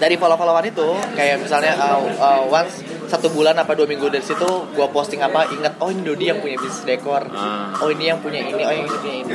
[0.01, 2.81] dari follow-followan itu kayak misalnya uh, uh, once
[3.11, 6.39] satu bulan apa dua minggu dari situ gue posting apa ingat oh ini Dodi yang
[6.39, 7.27] punya bisnis dekor.
[7.35, 7.75] Ah.
[7.83, 9.33] oh ini yang punya ini oh yang ini punya ini.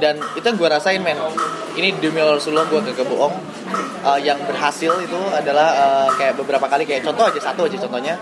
[0.00, 1.20] Dan itu gue rasain men.
[1.76, 3.36] Ini demi Rasulullah gue gak bohong.
[4.00, 8.16] Uh, yang berhasil itu adalah uh, kayak beberapa kali kayak contoh aja satu aja contohnya.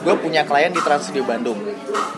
[0.00, 1.60] Gue punya klien di Trans Studio Bandung.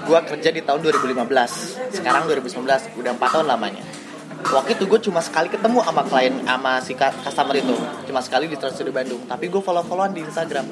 [0.06, 2.62] Gue kerja di tahun 2015 sekarang 2019
[3.02, 3.99] udah empat tahun lamanya
[4.48, 7.76] waktu itu gue cuma sekali ketemu sama klien sama si customer itu.
[8.08, 9.20] Cuma sekali di Trans Studio Bandung.
[9.28, 10.66] Tapi gue follow followan di Instagram.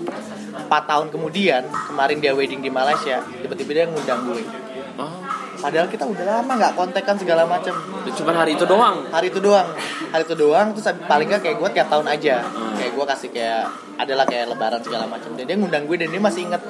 [0.58, 4.42] 4 tahun kemudian kemarin dia wedding di Malaysia tiba-tiba dia ngundang gue
[4.98, 5.14] Oh,
[5.62, 7.70] padahal kita udah lama nggak kontekan segala macam.
[8.18, 9.06] Cuma hari itu doang.
[9.14, 9.70] hari itu doang.
[10.10, 12.42] Hari itu doang terus paling nggak kayak gue tiap tahun aja.
[12.42, 12.74] Hmm.
[12.74, 13.62] kayak gue kasih kayak
[13.94, 15.38] adalah kayak lebaran segala macam.
[15.38, 16.62] Dan dia ngundang gue dan dia masih inget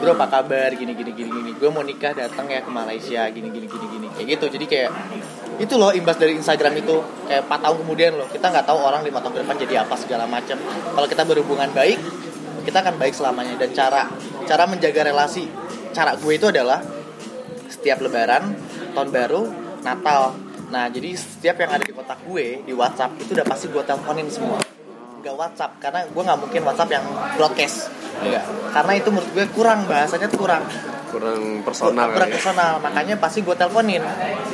[0.00, 0.72] bro apa kabar?
[0.72, 1.50] Gini gini gini gini.
[1.60, 4.06] Gue mau nikah datang ya ke Malaysia gini gini gini gini.
[4.16, 4.46] Kayak gitu.
[4.56, 4.90] Jadi kayak
[5.58, 6.98] itu loh imbas dari Instagram itu
[7.30, 9.94] kayak 4 tahun kemudian loh kita nggak tahu orang lima tahun ke depan jadi apa
[9.94, 10.58] segala macam.
[10.94, 11.98] Kalau kita berhubungan baik
[12.64, 13.54] kita akan baik selamanya.
[13.60, 14.08] Dan cara
[14.48, 15.46] cara menjaga relasi
[15.94, 16.82] cara gue itu adalah
[17.70, 18.56] setiap lebaran
[18.96, 19.42] tahun baru
[19.84, 20.34] Natal.
[20.74, 24.26] Nah jadi setiap yang ada di kotak gue di WhatsApp itu udah pasti gue teleponin
[24.32, 24.58] semua.
[25.22, 27.04] Gak WhatsApp karena gue nggak mungkin WhatsApp yang
[27.38, 27.92] broadcast.
[28.24, 28.44] Enggak
[28.74, 30.66] karena itu menurut gue kurang bahasanya tuh kurang
[31.14, 32.34] kurang personal kurang ya.
[32.34, 34.02] personal makanya pasti gue teleponin.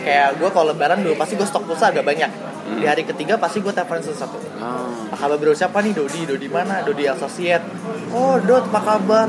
[0.05, 2.29] Kayak gue kalau lebaran dulu pasti gue stok pulsa agak banyak.
[2.71, 4.39] Di hari ketiga pasti gue teleponin satu-satu.
[4.61, 5.09] Oh.
[5.11, 5.97] apa kabar bro siapa nih?
[5.97, 6.85] Dodi Dodi mana?
[6.85, 7.65] Dodi Associate.
[8.13, 9.29] Oh Dot apa kabar?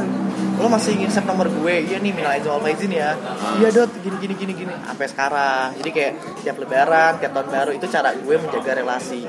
[0.60, 1.76] Lo masih ingin save nomor gue?
[1.90, 3.18] Iya nih minal aizin wal faizin ya.
[3.58, 4.74] Iya Dot gini gini gini gini.
[4.86, 5.74] Sampai sekarang.
[5.80, 6.14] Jadi kayak
[6.46, 9.26] tiap lebaran tiap tahun baru itu cara gue menjaga relasi.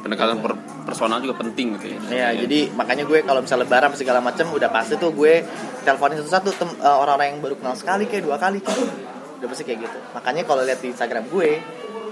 [0.00, 0.56] Pendekatan per-
[0.88, 2.00] personal juga penting gitu ya.
[2.08, 5.44] Ya, jadi makanya gue kalau misalnya lebaran segala macam udah pasti tuh gue
[5.82, 8.78] teleponin satu-satu eh, orang-orang yang baru kenal sekali kayak dua kali kayak
[9.40, 9.98] udah pasti kayak gitu.
[10.12, 11.50] Makanya kalau lihat di Instagram gue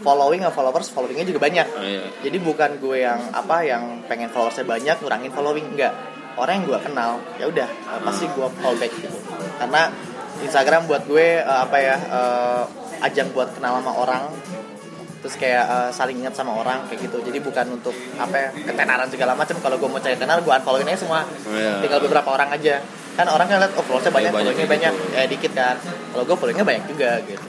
[0.00, 1.66] following sama followers followingnya juga banyak.
[1.76, 2.04] Oh, iya.
[2.24, 5.92] Jadi bukan gue yang apa yang pengen followersnya banyak ngurangin following enggak.
[6.38, 9.18] Orang yang gue kenal ya udah eh, pasti gue follow back gitu.
[9.60, 9.92] Karena
[10.40, 12.62] Instagram buat gue eh, apa ya eh,
[13.04, 14.24] ajang buat kenal sama orang
[15.18, 17.18] terus kayak eh, saling ingat sama orang kayak gitu.
[17.22, 19.56] Jadi bukan untuk apa ya ketenaran segala macam.
[19.58, 21.26] Kalau gue mau cari tenar gue unfollowin aja semua.
[21.26, 21.82] Oh, iya.
[21.82, 22.78] tinggal beberapa orang aja.
[23.18, 25.76] Kan orang kan lihat oh followersnya banyak, Banyak, followingnya banyak ya dikit kan.
[25.84, 27.48] Kalau gue followingnya banyak juga gitu.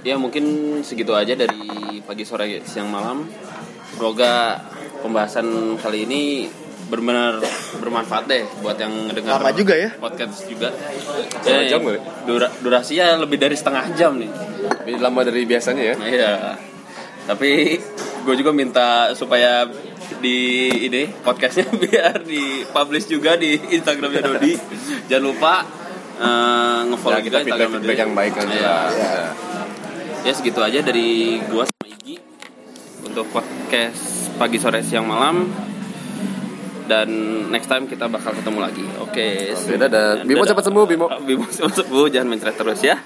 [0.00, 0.44] Ya mungkin
[0.80, 3.28] segitu aja dari pagi sore siang malam.
[3.92, 4.62] Semoga
[5.02, 6.22] pembahasan kali ini
[6.90, 7.38] benar-benar
[7.78, 9.94] bermanfaat deh buat yang dengar Lama juga ya?
[9.94, 10.74] podcast juga.
[11.32, 11.80] Setengah Eh, jam
[12.26, 14.26] dura- durasinya lebih dari setengah jam nih.
[14.82, 16.32] Lebih lama dari biasanya ya Nah, iya.
[17.22, 17.78] Tapi
[18.20, 19.70] gue juga minta supaya
[20.18, 20.38] di
[20.82, 24.52] ini podcastnya biar di publish juga di Instagramnya Dodi.
[25.08, 25.54] Jangan lupa
[26.18, 27.86] eh, nge-follow Ya, kita juga Instagram feedback- Dodi.
[27.86, 28.86] feedback yang baik aja lah.
[28.90, 29.14] Iya.
[30.20, 31.08] Ya segitu aja dari
[31.46, 32.18] gua sama Igi
[33.02, 34.02] untuk podcast
[34.36, 35.48] pagi sore siang malam
[36.90, 37.06] dan
[37.54, 38.82] next time kita bakal ketemu lagi.
[38.98, 39.54] Oke.
[39.54, 40.26] Oke, dadah.
[40.26, 41.06] Bimo cepat sembuh, Bimo.
[41.22, 42.98] Bimo cepat sembuh, jangan mencret terus ya.